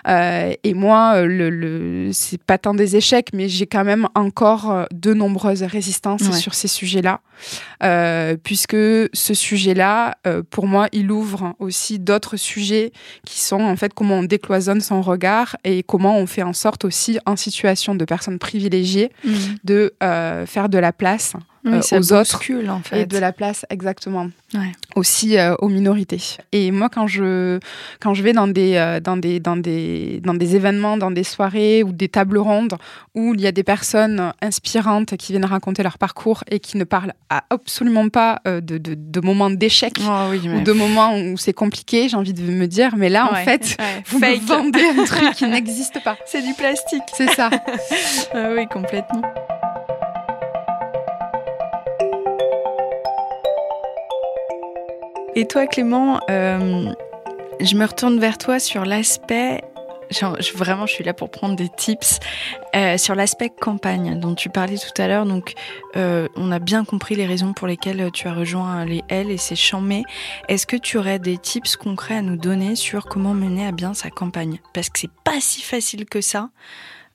et 0.05 0.73
moi, 0.73 1.21
le, 1.21 1.49
le 1.49 2.09
c'est 2.11 2.43
pas 2.43 2.57
tant 2.57 2.73
des 2.73 2.97
échecs, 2.97 3.32
mais 3.33 3.49
j'ai 3.49 3.65
quand 3.65 3.83
même 3.83 4.07
encore 4.15 4.71
euh, 4.71 4.85
de 4.93 5.13
nombreuses 5.13 5.63
résistances 5.63 6.31
sur 6.31 6.53
ces 6.53 6.67
sujets-là, 6.67 7.21
euh, 7.83 8.37
puisque 8.41 8.75
ce 8.75 9.33
sujet-là, 9.33 10.17
euh, 10.27 10.43
pour 10.49 10.67
moi, 10.67 10.87
il 10.93 11.11
ouvre 11.11 11.55
aussi 11.59 11.99
d'autres 11.99 12.37
sujets 12.37 12.93
qui 13.25 13.41
sont 13.41 13.61
en 13.61 13.75
fait 13.75 13.93
comment 13.93 14.19
on 14.19 14.23
décloisonne 14.23 14.81
son 14.81 15.01
regard 15.01 15.57
et 15.63 15.83
comment 15.83 16.17
on 16.17 16.27
fait 16.27 16.43
en 16.43 16.53
sorte 16.53 16.85
aussi, 16.85 17.19
en 17.25 17.35
situation 17.35 17.95
de 17.95 18.05
personnes 18.05 18.39
privilégiées, 18.39 19.11
mmh. 19.25 19.29
de 19.63 19.93
faire 20.45 20.69
de 20.69 20.77
la 20.77 20.93
place 20.93 21.33
euh, 21.65 21.81
aux 21.93 22.13
autres 22.13 22.41
en 22.69 22.79
fait. 22.81 23.01
et 23.01 23.05
de 23.05 23.17
la 23.17 23.31
place 23.31 23.65
exactement 23.69 24.29
aussi 24.95 25.37
euh, 25.37 25.55
aux 25.59 25.69
minorités. 25.69 26.21
Et 26.51 26.71
moi 26.71 26.89
quand 26.89 27.07
je 27.07 27.59
quand 27.99 28.13
je 28.13 28.21
vais 28.21 28.33
dans 28.33 28.47
des 28.47 28.75
euh, 28.75 28.99
dans 28.99 29.17
des 29.17 29.39
dans 29.39 29.55
des 29.55 30.19
dans 30.21 30.33
des 30.33 30.55
événements, 30.55 30.97
dans 30.97 31.11
des 31.11 31.23
soirées 31.23 31.83
ou 31.83 31.91
des 31.91 32.09
tables 32.09 32.37
rondes 32.37 32.75
où 33.15 33.33
il 33.33 33.41
y 33.41 33.47
a 33.47 33.51
des 33.51 33.63
personnes 33.63 34.33
inspirantes 34.41 35.15
qui 35.15 35.31
viennent 35.31 35.45
raconter 35.45 35.83
leur 35.83 35.97
parcours 35.97 36.43
et 36.51 36.59
qui 36.59 36.77
ne 36.77 36.83
parlent 36.83 37.13
absolument 37.49 38.09
pas 38.09 38.41
de, 38.45 38.59
de, 38.59 38.95
de, 38.95 39.19
moments 39.21 39.49
d'échec 39.49 39.93
oh 40.01 40.33
ou 40.33 40.61
de 40.61 40.71
moments 40.71 41.17
où 41.17 41.37
c'est 41.37 41.53
compliqué, 41.53 42.09
j'ai 42.09 42.17
envie 42.17 42.33
de 42.33 42.41
me 42.41 42.67
dire 42.67 42.95
mais 42.97 43.09
là 43.09 43.29
en 43.31 43.35
fait 43.35 43.77
vous 44.07 44.19
me 44.19 44.37
vendez 44.45 44.83
un 44.97 45.03
truc 45.05 45.33
qui 45.35 45.45
n'existe 45.45 46.03
pas. 46.03 46.17
C'est 46.25 46.41
du 46.41 46.53
plastique. 46.53 47.03
C'est 47.13 47.29
ça. 47.29 47.49
ah 48.33 48.49
oui, 48.55 48.67
complètement. 48.67 49.21
Et 55.35 55.47
toi, 55.47 55.65
Clément, 55.65 56.19
euh, 56.29 56.93
je 57.59 57.75
me 57.75 57.85
retourne 57.85 58.19
vers 58.19 58.37
toi 58.37 58.59
sur 58.59 58.85
l'aspect. 58.85 59.63
vraiment, 60.53 60.85
je 60.85 60.93
suis 60.93 61.03
là 61.03 61.15
pour 61.15 61.31
prendre 61.31 61.55
des 61.55 61.69
tips 61.69 62.19
euh, 62.75 62.99
sur 62.99 63.15
l'aspect 63.15 63.49
campagne 63.49 64.19
dont 64.19 64.35
tu 64.35 64.49
parlais 64.49 64.77
tout 64.77 65.01
à 65.01 65.07
l'heure. 65.07 65.25
Donc, 65.25 65.53
euh, 65.95 66.27
on 66.35 66.51
a 66.51 66.59
bien 66.59 66.85
compris 66.85 67.15
les 67.15 67.25
raisons 67.25 67.53
pour 67.53 67.67
lesquelles 67.67 68.11
tu 68.11 68.27
as 68.27 68.33
rejoint 68.33 68.85
les 68.85 69.01
L 69.09 69.31
et 69.31 69.37
c'est 69.37 69.55
chambé. 69.55 70.03
Est-ce 70.49 70.67
que 70.67 70.77
tu 70.77 70.99
aurais 70.99 71.17
des 71.17 71.39
tips 71.39 71.77
concrets 71.77 72.17
à 72.17 72.21
nous 72.21 72.37
donner 72.37 72.75
sur 72.75 73.05
comment 73.05 73.33
mener 73.33 73.65
à 73.65 73.71
bien 73.71 73.95
sa 73.95 74.11
campagne? 74.11 74.59
Parce 74.75 74.89
que 74.89 74.99
c'est 74.99 75.11
pas 75.23 75.39
si 75.39 75.63
facile 75.63 76.05
que 76.05 76.21
ça 76.21 76.49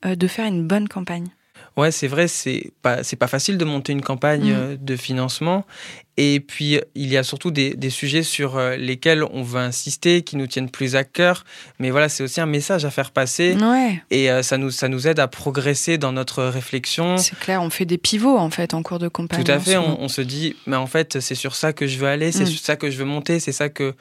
de 0.05 0.27
faire 0.27 0.47
une 0.47 0.67
bonne 0.67 0.89
campagne. 0.89 1.29
Ouais, 1.79 1.93
c'est 1.93 2.09
vrai, 2.09 2.27
c'est 2.27 2.73
pas, 2.83 3.05
c'est 3.05 3.17
pas 3.17 3.29
facile 3.29 3.57
de 3.57 3.65
monter 3.65 3.93
une 3.93 4.03
campagne 4.03 4.53
mmh. 4.53 4.79
de 4.81 4.97
financement. 4.97 5.65
Et 6.17 6.41
puis, 6.41 6.81
il 6.97 7.07
y 7.07 7.17
a 7.17 7.23
surtout 7.23 7.53
des, 7.53 7.91
sujets 7.91 8.25
sur 8.25 8.57
euh, 8.57 8.75
lesquels 8.75 9.23
on 9.23 9.45
veut 9.45 9.61
insister, 9.61 10.23
qui 10.23 10.35
nous 10.35 10.49
tiennent 10.49 10.69
plus 10.69 10.97
à 10.97 11.05
cœur. 11.05 11.45
Mais 11.79 11.91
voilà, 11.91 12.09
c'est 12.09 12.25
aussi 12.25 12.41
un 12.41 12.47
message 12.47 12.85
à 12.85 12.91
faire 12.91 13.13
passer. 13.13 13.57
Et 14.11 14.29
euh, 14.29 14.43
ça, 14.43 14.59
nous, 14.59 14.73
ça 14.73 14.89
nous 14.89 15.07
aide 15.07 15.21
à 15.21 15.29
progresser 15.29 15.97
dans 15.97 16.11
notre 16.11 16.43
réflexion. 16.43 17.17
C'est 17.19 17.39
clair, 17.39 17.63
on 17.63 17.71
fait 17.71 17.85
des 17.85 17.99
pivots, 17.99 18.37
en 18.37 18.51
fait, 18.51 18.75
en 18.75 18.83
cours 18.83 18.99
de 18.99 19.07
campagne. 19.07 19.45
Tout 19.45 19.53
à 19.53 19.61
fait, 19.61 19.77
on, 19.77 20.09
se 20.09 20.21
dit, 20.21 20.57
mais 20.67 20.75
en 20.75 20.89
fait, 20.89 21.21
c'est 21.21 21.37
sur 21.37 21.55
ça 21.55 21.73
que 21.73 21.87
je 21.87 21.99
veux 21.99 22.09
aller, 22.09 22.33
c'est 22.33 22.43
mm. 22.43 22.47
sur 22.47 22.61
ça 22.61 22.75
que 22.75 22.91
je 22.91 22.99
veux 22.99 23.05
monter, 23.05 23.39
c'est 23.39 23.53
ça 23.53 23.69
que 23.69 23.95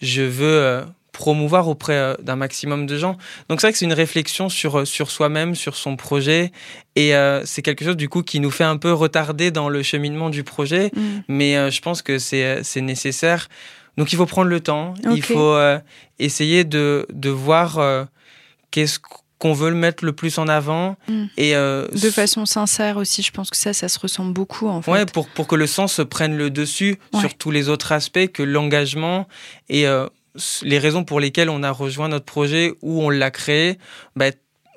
je 0.00 0.22
veux 0.22 0.46
euh, 0.46 0.82
promouvoir 1.18 1.66
auprès 1.66 1.96
euh, 1.96 2.14
d'un 2.22 2.36
maximum 2.36 2.86
de 2.86 2.96
gens. 2.96 3.18
Donc 3.48 3.60
c'est 3.60 3.66
vrai 3.66 3.72
que 3.72 3.78
c'est 3.78 3.86
une 3.86 3.92
réflexion 3.92 4.48
sur, 4.48 4.78
euh, 4.78 4.84
sur 4.84 5.10
soi-même, 5.10 5.56
sur 5.56 5.76
son 5.76 5.96
projet, 5.96 6.52
et 6.94 7.12
euh, 7.16 7.44
c'est 7.44 7.60
quelque 7.60 7.84
chose 7.84 7.96
du 7.96 8.08
coup 8.08 8.22
qui 8.22 8.38
nous 8.38 8.52
fait 8.52 8.62
un 8.62 8.76
peu 8.76 8.92
retarder 8.92 9.50
dans 9.50 9.68
le 9.68 9.82
cheminement 9.82 10.30
du 10.30 10.44
projet, 10.44 10.92
mm. 10.94 11.00
mais 11.26 11.70
je 11.72 11.80
pense 11.80 12.02
que 12.02 12.18
c'est 12.18 12.80
nécessaire. 12.80 13.48
Donc 13.96 14.12
il 14.12 14.16
faut 14.16 14.26
prendre 14.26 14.48
le 14.48 14.60
temps, 14.60 14.94
il 15.10 15.22
faut 15.22 15.58
essayer 16.20 16.62
de, 16.62 17.04
de 17.12 17.30
voir 17.30 18.06
qu'est-ce 18.70 19.00
qu'on 19.40 19.52
veut 19.52 19.70
le 19.70 19.76
mettre 19.76 20.04
le 20.04 20.12
plus 20.12 20.38
en 20.38 20.46
avant 20.46 20.96
mm. 21.08 21.24
et 21.36 21.54
de 21.54 22.10
façon 22.12 22.46
sincère 22.46 22.96
aussi 22.96 23.22
je 23.22 23.32
pense 23.32 23.50
que 23.50 23.56
ça 23.56 23.72
ça 23.72 23.88
se 23.88 23.98
ressent 23.98 24.24
beaucoup 24.24 24.68
en 24.68 24.82
fait 24.82 24.90
ouais 24.92 25.06
pour, 25.06 25.28
pour 25.28 25.48
que 25.48 25.56
le 25.56 25.66
sens 25.66 26.00
prenne 26.08 26.36
le 26.36 26.50
dessus 26.50 26.98
sur 27.18 27.34
tous 27.34 27.50
les 27.50 27.68
autres 27.68 27.90
aspects 27.90 28.28
que 28.28 28.44
l'engagement 28.44 29.26
et 29.68 29.84
les 30.62 30.78
raisons 30.78 31.04
pour 31.04 31.20
lesquelles 31.20 31.50
on 31.50 31.62
a 31.62 31.70
rejoint 31.70 32.08
notre 32.08 32.24
projet 32.24 32.74
ou 32.82 33.02
on 33.02 33.10
l'a 33.10 33.30
créé, 33.30 33.78
bah, 34.16 34.30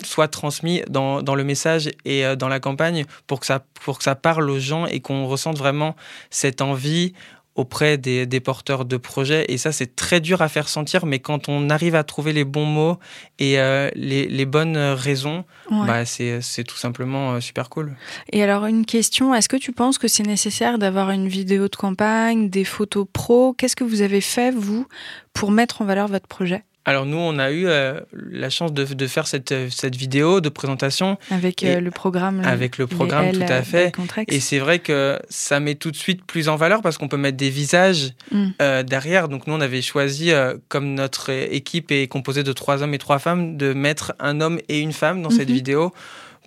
soit 0.04 0.28
transmis 0.28 0.82
dans, 0.90 1.22
dans, 1.22 1.36
le 1.36 1.44
message 1.44 1.90
et 2.06 2.26
euh, 2.26 2.36
dans 2.36 2.48
la 2.48 2.60
campagne 2.60 3.06
pour 3.28 3.40
que, 3.40 3.46
ça, 3.46 3.64
pour 3.84 3.98
que 3.98 4.04
ça 4.04 4.16
parle 4.16 4.50
aux 4.50 4.60
gens 4.60 4.86
et 4.86 5.00
qu'on 5.00 5.28
ressente 5.28 5.58
vraiment 5.58 5.96
cette 6.30 6.62
envie 6.62 7.14
auprès 7.56 7.98
des, 7.98 8.26
des, 8.26 8.40
porteurs 8.40 8.86
de 8.86 8.98
projets. 8.98 9.46
Et 9.50 9.58
ça, 9.58 9.72
c'est 9.72 9.96
très 9.96 10.22
dur 10.22 10.42
à 10.42 10.48
faire 10.48 10.70
sentir, 10.70 11.06
mais 11.06 11.20
quand 11.20 11.50
on 11.50 11.70
arrive 11.70 11.96
à 11.96 12.04
trouver 12.04 12.32
les 12.32 12.46
bons 12.46 12.66
mots 12.66 12.98
et 13.40 13.60
euh, 13.60 13.90
les, 13.94 14.28
les, 14.28 14.46
bonnes 14.46 14.78
raisons, 14.78 15.44
bah, 15.70 16.06
c'est 16.06 16.64
tout 16.66 16.78
simplement 16.78 17.34
euh, 17.34 17.40
super 17.40 17.70
cool. 17.70 17.96
Et 18.32 18.42
alors, 18.42 18.66
une 18.66 18.86
question, 18.86 19.36
est-ce 19.36 19.50
que 19.50 19.58
tu 19.58 19.74
penses 19.74 19.98
que 19.98 20.08
c'est 20.08 20.24
nécessaire 20.24 20.78
d'avoir 20.78 21.12
une 21.12 21.28
vidéo 21.28 21.68
de 21.68 21.76
campagne, 21.76 22.50
des 22.50 22.64
photos 22.64 23.06
pro? 23.12 23.54
Qu'est-ce 23.54 23.76
que 23.76 23.84
vous 23.84 24.02
avez 24.02 24.22
fait, 24.22 24.52
vous, 24.52 24.88
pour 25.34 25.52
mettre 25.52 25.82
en 25.82 25.86
valeur 25.86 26.08
votre 26.08 26.28
projet? 26.28 26.64
Alors 26.84 27.06
nous, 27.06 27.18
on 27.18 27.38
a 27.38 27.52
eu 27.52 27.68
euh, 27.68 28.00
la 28.14 28.50
chance 28.50 28.74
de, 28.74 28.84
de, 28.86 29.08
faire 29.08 29.28
cette, 29.28 29.54
cette 29.70 29.96
vidéo 29.96 30.42
de 30.42 30.50
présentation. 30.50 31.18
Avec 31.30 31.64
euh, 31.64 31.80
le 31.80 31.92
programme. 31.92 32.42
Avec 32.44 32.80
le 32.80 32.88
programme, 32.88 33.32
tout 33.34 33.42
à 33.48 33.62
fait. 33.62 33.92
Et 34.28 34.40
c'est 34.40 34.58
vrai 34.58 34.80
que 34.80 35.20
ça 35.30 35.60
met 35.60 35.76
tout 35.76 35.92
de 35.92 35.96
suite 35.96 36.26
plus 36.26 36.50
en 36.50 36.56
valeur 36.56 36.82
parce 36.82 36.98
qu'on 36.98 37.08
peut 37.08 37.18
mettre 37.18 37.38
des 37.38 37.52
visages 37.52 38.14
mm. 38.32 38.48
euh, 38.62 38.82
derrière. 38.82 39.28
Donc 39.28 39.46
nous, 39.46 39.54
on 39.54 39.62
avait 39.62 39.84
choisi, 39.84 40.32
comme 40.70 40.96
notre 40.96 41.30
équipe 41.30 41.92
est 41.92 42.08
composée 42.08 42.44
de 42.44 42.54
trois 42.54 42.82
hommes 42.82 42.96
et 42.96 43.00
trois 43.00 43.20
femmes, 43.20 43.58
de 43.58 43.74
mettre 43.74 44.14
un 44.20 44.42
homme 44.42 44.60
et 44.68 44.80
une 44.80 44.94
femme 44.94 45.22
dans 45.22 45.30
cette 45.30 45.50
mm-hmm. 45.50 45.54
vidéo 45.54 45.94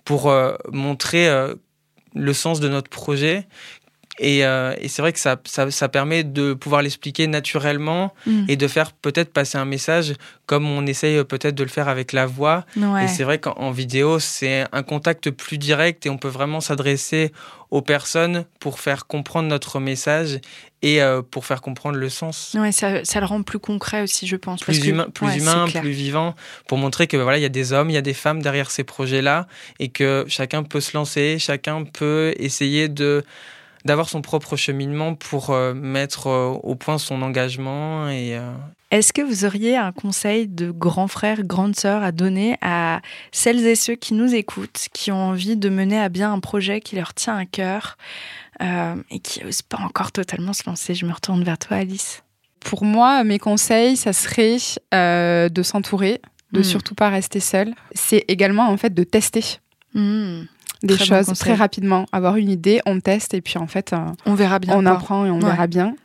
pour 0.03 0.33
montrer 0.71 1.29
le 2.13 2.33
sens 2.33 2.59
de 2.59 2.67
notre 2.67 2.89
projet 2.89 3.47
euh, 4.21 4.75
et, 4.79 4.87
c'est 4.87 5.01
vrai 5.01 5.11
que 5.13 5.19
ça, 5.19 5.37
ça, 5.43 5.89
permet 5.89 6.23
de 6.23 6.53
pouvoir 6.53 6.81
l'expliquer 6.81 7.27
naturellement 7.27 8.13
mm. 8.25 8.45
et 8.47 8.55
de 8.55 8.67
faire 8.67 8.93
peut-être 8.93 9.33
passer 9.33 9.57
un 9.57 9.65
message 9.65 10.13
comme 10.45 10.69
on 10.69 10.85
essaye 10.85 11.23
peut-être 11.23 11.55
de 11.55 11.63
le 11.63 11.69
faire 11.69 11.89
avec 11.89 12.13
la 12.13 12.25
voix. 12.25 12.65
Et 12.77 13.07
c'est 13.07 13.23
vrai 13.23 13.39
qu'en 13.39 13.71
vidéo, 13.71 14.19
c'est 14.19 14.65
un 14.71 14.83
contact 14.83 15.31
plus 15.31 15.57
direct 15.57 16.05
et 16.05 16.09
on 16.09 16.17
peut 16.17 16.27
vraiment 16.29 16.61
s'adresser 16.61 17.31
aux 17.71 17.81
personnes 17.81 18.45
pour 18.59 18.79
faire 18.79 19.07
comprendre 19.07 19.49
notre 19.49 19.79
message 19.79 20.39
et 20.81 21.01
euh, 21.01 21.23
pour 21.23 21.45
faire 21.45 21.61
comprendre 21.61 21.97
le 21.97 22.09
sens. 22.09 22.55
Ouais, 22.57 22.71
ça, 22.71 23.03
ça, 23.03 23.19
le 23.19 23.25
rend 23.25 23.41
plus 23.41 23.57
concret 23.57 24.03
aussi, 24.03 24.27
je 24.27 24.35
pense. 24.35 24.61
Plus 24.61 24.85
humain, 24.85 25.07
plus, 25.11 25.35
humain 25.35 25.65
plus 25.67 25.89
vivant, 25.89 26.35
pour 26.67 26.77
montrer 26.77 27.07
que 27.07 27.17
voilà, 27.17 27.39
il 27.39 27.41
y 27.41 27.45
a 27.45 27.49
des 27.49 27.73
hommes, 27.73 27.89
il 27.89 27.93
y 27.93 27.97
a 27.97 28.03
des 28.03 28.13
femmes 28.13 28.41
derrière 28.41 28.69
ces 28.69 28.83
projets-là 28.83 29.47
et 29.79 29.89
que 29.89 30.25
chacun 30.27 30.61
peut 30.63 30.79
se 30.79 30.95
lancer, 30.95 31.37
chacun 31.39 31.83
peut 31.85 32.35
essayer 32.37 32.87
de 32.87 33.23
d'avoir 33.85 34.09
son 34.09 34.21
propre 34.21 34.55
cheminement 34.55 35.13
pour 35.13 35.51
euh, 35.51 35.73
mettre 35.73 36.27
euh, 36.27 36.47
au 36.63 36.75
point 36.75 36.97
son 36.97 37.21
engagement. 37.21 38.09
Et, 38.09 38.35
euh, 38.35 38.51
Est-ce 38.89 39.13
que 39.13 39.21
vous 39.21 39.45
auriez 39.45 39.77
un 39.77 39.91
conseil 39.91 40.47
de 40.47 40.71
grand 40.71 41.07
frère, 41.07 41.43
grande 41.43 41.75
sœur 41.75 42.03
à 42.03 42.11
donner 42.11 42.57
à 42.61 43.01
celles 43.31 43.65
et 43.65 43.75
ceux 43.75 43.95
qui 43.95 44.15
nous 44.15 44.33
écoutent, 44.33 44.87
qui 44.91 45.11
ont 45.11 45.29
envie 45.29 45.55
de 45.55 45.69
mener 45.69 45.99
à 45.99 46.09
bien 46.09 46.33
un 46.33 46.39
projet 46.39 46.81
qui 46.81 46.95
leur 46.95 47.13
tient 47.13 47.37
à 47.37 47.45
cœur 47.45 47.97
et 48.61 49.19
qui 49.19 49.43
n'osent 49.43 49.61
pas 49.61 49.79
encore 49.79 50.11
totalement 50.11 50.53
se 50.53 50.63
lancer? 50.65 50.95
Je 50.95 51.05
me 51.05 51.11
retourne 51.13 51.43
vers 51.43 51.57
toi, 51.57 51.77
Alice. 51.77 52.23
Pour 52.61 52.85
moi, 52.85 53.23
mes 53.23 53.37
conseils, 53.37 53.97
ça 53.97 54.13
serait 54.13 54.57
de 54.93 55.63
s'entourer, 55.63 56.21
de 56.53 56.61
hmm. 56.61 56.63
surtout 56.63 56.95
pas 56.95 57.09
rester 57.09 57.41
seul. 57.41 57.75
C'est 57.93 58.23
également 58.29 58.69
en 58.69 58.77
fait 58.77 58.93
de 58.93 59.03
tester. 59.03 59.43
Hmm 59.93 60.43
des 60.85 60.97
choses 60.97 61.27
très 61.37 61.53
rapidement, 61.53 62.05
avoir 62.11 62.37
une 62.37 62.49
idée, 62.49 62.81
on 62.85 62.99
teste 62.99 63.33
et 63.33 63.41
puis 63.41 63.57
en 63.57 63.67
fait, 63.67 63.93
euh, 63.93 63.97
on 64.25 64.35
verra 64.35 64.59
bien. 64.59 64.75
On 64.75 64.85
apprend 64.85 65.25
et 65.25 65.29
on 65.29 65.39
verra 65.39 65.67
bien. 65.67 65.95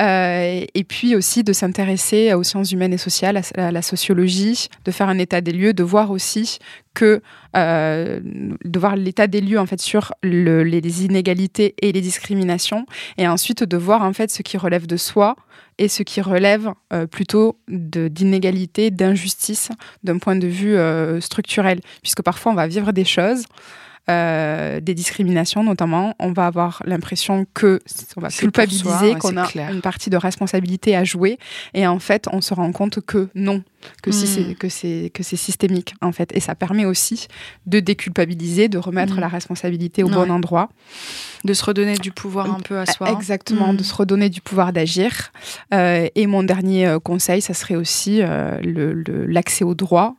Euh, 0.00 0.64
et 0.72 0.84
puis 0.84 1.16
aussi 1.16 1.42
de 1.42 1.52
s'intéresser 1.52 2.32
aux 2.34 2.44
sciences 2.44 2.70
humaines 2.72 2.92
et 2.92 2.98
sociales, 2.98 3.40
à 3.56 3.72
la 3.72 3.82
sociologie, 3.82 4.68
de 4.84 4.90
faire 4.90 5.08
un 5.08 5.18
état 5.18 5.40
des 5.40 5.52
lieux, 5.52 5.72
de 5.72 5.82
voir 5.82 6.10
aussi 6.10 6.58
que 6.94 7.20
euh, 7.56 8.20
de 8.64 8.78
voir 8.78 8.96
l'état 8.96 9.26
des 9.26 9.40
lieux 9.40 9.58
en 9.58 9.66
fait 9.66 9.80
sur 9.80 10.12
les 10.22 11.04
inégalités 11.04 11.74
et 11.82 11.92
les 11.92 12.00
discriminations, 12.00 12.86
et 13.18 13.26
ensuite 13.26 13.64
de 13.64 13.76
voir 13.76 14.02
en 14.02 14.12
fait 14.12 14.30
ce 14.30 14.42
qui 14.42 14.56
relève 14.56 14.86
de 14.86 14.96
soi 14.96 15.36
et 15.78 15.88
ce 15.88 16.02
qui 16.02 16.20
relève 16.20 16.72
plutôt 17.10 17.58
d'inégalités, 17.68 18.90
d'injustice 18.90 19.70
d'un 20.04 20.18
point 20.18 20.36
de 20.36 20.46
vue 20.46 20.76
structurel, 21.22 21.80
puisque 22.02 22.22
parfois 22.22 22.52
on 22.52 22.54
va 22.54 22.66
vivre 22.66 22.92
des 22.92 23.04
choses 23.04 23.44
euh, 24.08 24.80
des 24.80 24.94
discriminations 24.94 25.62
notamment, 25.62 26.14
on 26.18 26.32
va 26.32 26.46
avoir 26.46 26.82
l'impression 26.86 27.46
que 27.54 27.80
on 28.16 28.20
va 28.20 28.28
culpabiliser, 28.28 29.14
qu'on 29.16 29.36
a 29.36 29.48
une 29.70 29.82
partie 29.82 30.10
de 30.10 30.16
responsabilité 30.16 30.96
à 30.96 31.04
jouer, 31.04 31.38
et 31.74 31.86
en 31.86 31.98
fait, 31.98 32.26
on 32.32 32.40
se 32.40 32.54
rend 32.54 32.72
compte 32.72 33.00
que 33.00 33.28
non, 33.34 33.62
que 34.02 34.10
si 34.10 34.26
c'est 34.26 34.40
hmm. 34.40 34.54
que 34.54 34.68
c'est 34.68 35.10
que 35.12 35.22
c'est 35.22 35.36
systémique 35.36 35.94
en 36.00 36.12
fait, 36.12 36.34
et 36.34 36.40
ça 36.40 36.54
permet 36.54 36.84
aussi 36.84 37.28
de 37.66 37.80
déculpabiliser, 37.80 38.68
de 38.68 38.78
remettre 38.78 39.16
hmm. 39.16 39.20
la 39.20 39.28
responsabilité 39.28 40.02
au 40.02 40.08
bon 40.08 40.30
endroit, 40.30 40.68
de 41.44 41.52
se 41.52 41.64
redonner 41.64 41.96
du 41.96 42.12
pouvoir 42.12 42.52
un 42.52 42.60
peu 42.60 42.78
à 42.78 42.86
soi. 42.86 43.10
Exactement, 43.10 43.72
de 43.74 43.80
hmm. 43.80 43.84
se 43.84 43.94
redonner 43.94 44.28
du 44.28 44.40
pouvoir 44.40 44.72
d'agir. 44.72 45.32
Euh, 45.74 46.08
et 46.14 46.26
mon 46.26 46.42
dernier 46.42 46.86
euh, 46.86 46.98
conseil, 46.98 47.40
ça 47.40 47.54
serait 47.54 47.76
aussi 47.76 48.20
l'accès 48.20 49.64
aux 49.64 49.74
droits, 49.74 50.16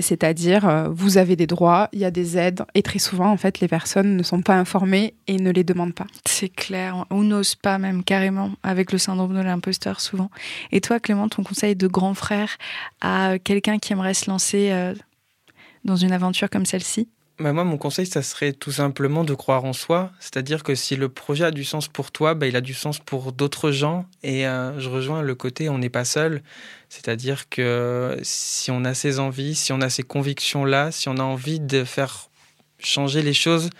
c'est-à-dire 0.00 0.90
vous 0.90 1.18
avez 1.18 1.36
des 1.36 1.46
droits, 1.46 1.88
il 1.92 2.00
y 2.00 2.04
a 2.04 2.10
des 2.10 2.38
aides, 2.38 2.64
et 2.74 2.82
très 2.82 2.98
souvent 2.98 3.30
en 3.30 3.36
fait, 3.36 3.60
les 3.60 3.68
personnes 3.68 4.16
ne 4.16 4.22
sont 4.22 4.42
pas 4.42 4.54
informées 4.54 5.14
et 5.26 5.36
ne 5.36 5.50
les 5.50 5.64
demandent 5.64 5.94
pas. 5.94 6.06
C'est 6.24 6.48
clair, 6.48 7.04
ou 7.10 7.22
n'osent 7.22 7.54
pas 7.54 7.78
même 7.78 8.02
carrément, 8.02 8.52
avec 8.62 8.92
le 8.92 8.98
syndrome 8.98 9.34
de 9.34 9.40
l'imposteur 9.40 10.00
souvent. 10.00 10.30
Et 10.72 10.80
toi, 10.80 11.00
Clément, 11.00 11.28
ton 11.28 11.42
conseil 11.42 11.76
de 11.76 11.86
grand 11.86 12.14
frère 12.14 12.56
à 13.04 13.38
quelqu'un 13.38 13.78
qui 13.78 13.92
aimerait 13.92 14.14
se 14.14 14.30
lancer 14.30 14.72
euh, 14.72 14.94
dans 15.84 15.94
une 15.94 16.10
aventure 16.10 16.48
comme 16.48 16.64
celle-ci 16.64 17.06
bah 17.40 17.52
moi, 17.52 17.64
mon 17.64 17.78
conseil, 17.78 18.06
ça 18.06 18.22
serait 18.22 18.52
tout 18.52 18.70
simplement 18.70 19.24
de 19.24 19.34
croire 19.34 19.64
en 19.64 19.72
soi. 19.72 20.12
C'est-à-dire 20.20 20.62
que 20.62 20.76
si 20.76 20.94
le 20.94 21.08
projet 21.08 21.42
a 21.44 21.50
du 21.50 21.64
sens 21.64 21.88
pour 21.88 22.12
toi, 22.12 22.34
bah, 22.34 22.46
il 22.46 22.54
a 22.54 22.60
du 22.60 22.74
sens 22.74 23.00
pour 23.00 23.32
d'autres 23.32 23.72
gens. 23.72 24.06
Et 24.22 24.46
euh, 24.46 24.78
je 24.78 24.88
rejoins 24.88 25.20
le 25.20 25.34
côté 25.34 25.68
on 25.68 25.78
n'est 25.78 25.90
pas 25.90 26.04
seul. 26.04 26.44
C'est-à-dire 26.88 27.48
que 27.48 28.16
si 28.22 28.70
on 28.70 28.84
a 28.84 28.94
ces 28.94 29.18
envies, 29.18 29.56
si 29.56 29.72
on 29.72 29.80
a 29.80 29.90
ces 29.90 30.04
convictions-là, 30.04 30.92
si 30.92 31.08
on 31.08 31.16
a 31.16 31.24
envie 31.24 31.58
de 31.58 31.82
faire 31.82 32.30
changer 32.84 33.22
les 33.22 33.34
choses 33.34 33.70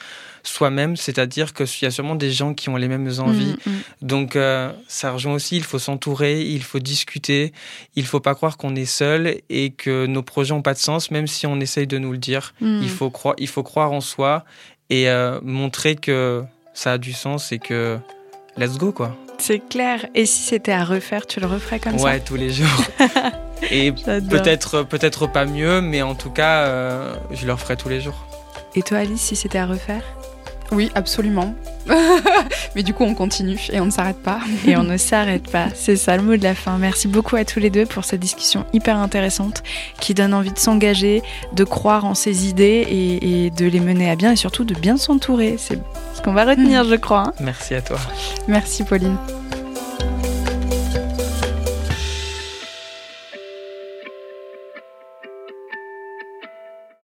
soi-même, 0.47 0.97
c'est-à-dire 0.97 1.55
qu'il 1.55 1.67
y 1.83 1.87
a 1.87 1.91
sûrement 1.91 2.15
des 2.15 2.31
gens 2.31 2.55
qui 2.55 2.69
ont 2.69 2.77
les 2.77 2.89
mêmes 2.89 3.11
envies. 3.19 3.57
Mm, 3.67 3.71
mm. 3.71 3.81
Donc 4.03 4.37
euh, 4.37 4.71
ça 4.87 5.13
rejoint 5.13 5.35
aussi, 5.35 5.57
il 5.57 5.65
faut 5.65 5.79
s'entourer, 5.79 6.43
il 6.43 6.63
faut 6.63 6.79
discuter, 6.79 7.53
il 7.97 8.05
faut 8.05 8.21
pas 8.21 8.35
croire 8.35 8.57
qu'on 8.57 8.77
est 8.77 8.85
seul 8.85 9.41
et 9.49 9.71
que 9.71 10.07
nos 10.07 10.23
projets 10.23 10.55
n'ont 10.55 10.63
pas 10.63 10.75
de 10.75 10.79
sens, 10.79 11.11
même 11.11 11.27
si 11.27 11.47
on 11.47 11.61
essaye 11.61 11.87
de 11.87 11.99
nous 11.99 12.13
le 12.13 12.19
dire. 12.19 12.55
Mm. 12.61 12.81
Il, 12.83 12.91
faut 12.91 13.11
croire, 13.11 13.35
il 13.39 13.49
faut 13.49 13.63
croire 13.63 13.93
en 13.93 14.01
soi 14.01 14.45
et 14.91 15.09
euh, 15.09 15.41
montrer 15.43 15.97
que 15.97 16.45
ça 16.75 16.93
a 16.93 16.99
du 16.99 17.13
sens 17.13 17.53
et 17.53 17.59
que 17.59 17.99
let's 18.57 18.77
go 18.77 18.93
quoi. 18.93 19.17
C'est 19.39 19.67
clair. 19.69 20.07
Et 20.15 20.27
si 20.27 20.43
c'était 20.43 20.73
à 20.73 20.85
refaire, 20.85 21.27
tu 21.27 21.41
le 21.41 21.47
referais 21.47 21.81
comme 21.81 21.99
ça? 21.99 22.05
Ouais, 22.05 22.21
tous 22.21 22.37
les 22.37 22.51
jours. 22.51 22.69
et 23.71 23.91
peut-être 23.93 24.83
peut-être 24.83 25.27
pas 25.27 25.45
mieux, 25.45 25.81
mais 25.81 26.03
en 26.03 26.15
tout 26.15 26.31
cas, 26.31 26.67
euh, 26.67 27.15
je 27.33 27.47
le 27.47 27.53
referais 27.53 27.77
tous 27.77 27.89
les 27.89 28.01
jours. 28.01 28.27
Et 28.75 28.83
toi, 28.83 28.99
Alice, 28.99 29.21
si 29.21 29.37
c'était 29.37 29.59
à 29.59 29.67
refaire 29.67 30.03
Oui, 30.73 30.91
absolument. 30.95 31.55
Mais 32.75 32.83
du 32.83 32.93
coup, 32.93 33.05
on 33.05 33.15
continue 33.15 33.59
et 33.73 33.81
on 33.81 33.87
ne 33.87 33.91
s'arrête 33.91 34.23
pas. 34.23 34.41
Et 34.67 34.77
on 34.77 34.83
ne 34.83 34.97
s'arrête 34.97 35.49
pas. 35.51 35.67
C'est 35.75 35.97
ça 35.97 36.17
le 36.17 36.23
mot 36.23 36.37
de 36.37 36.43
la 36.43 36.55
fin. 36.55 36.77
Merci 36.79 37.07
beaucoup 37.07 37.37
à 37.37 37.45
tous 37.45 37.61
les 37.61 37.71
deux 37.71 37.87
pour 37.87 38.05
cette 38.05 38.21
discussion 38.21 38.65
hyper 38.73 38.97
intéressante 38.97 39.63
qui 40.01 40.15
donne 40.15 40.35
envie 40.35 40.53
de 40.53 40.59
s'engager, 40.59 41.23
de 41.53 41.65
croire 41.65 42.05
en 42.05 42.15
ses 42.15 42.49
idées 42.49 42.87
et, 42.91 43.51
de 43.51 43.67
les 43.67 43.81
mener 43.81 44.11
à 44.11 44.17
bien 44.17 44.33
et 44.33 44.37
surtout 44.37 44.65
de 44.65 44.75
bien 44.75 44.97
s'entourer. 44.97 45.57
C'est 45.59 45.79
ce 46.15 46.23
qu'on 46.23 46.33
va 46.33 46.45
retenir, 46.45 46.85
je 46.85 46.97
crois. 46.97 47.29
Hein. 47.29 47.35
Merci 47.41 47.75
à 47.75 47.83
toi. 47.83 47.99
Merci, 48.49 48.83
Pauline. 48.83 49.17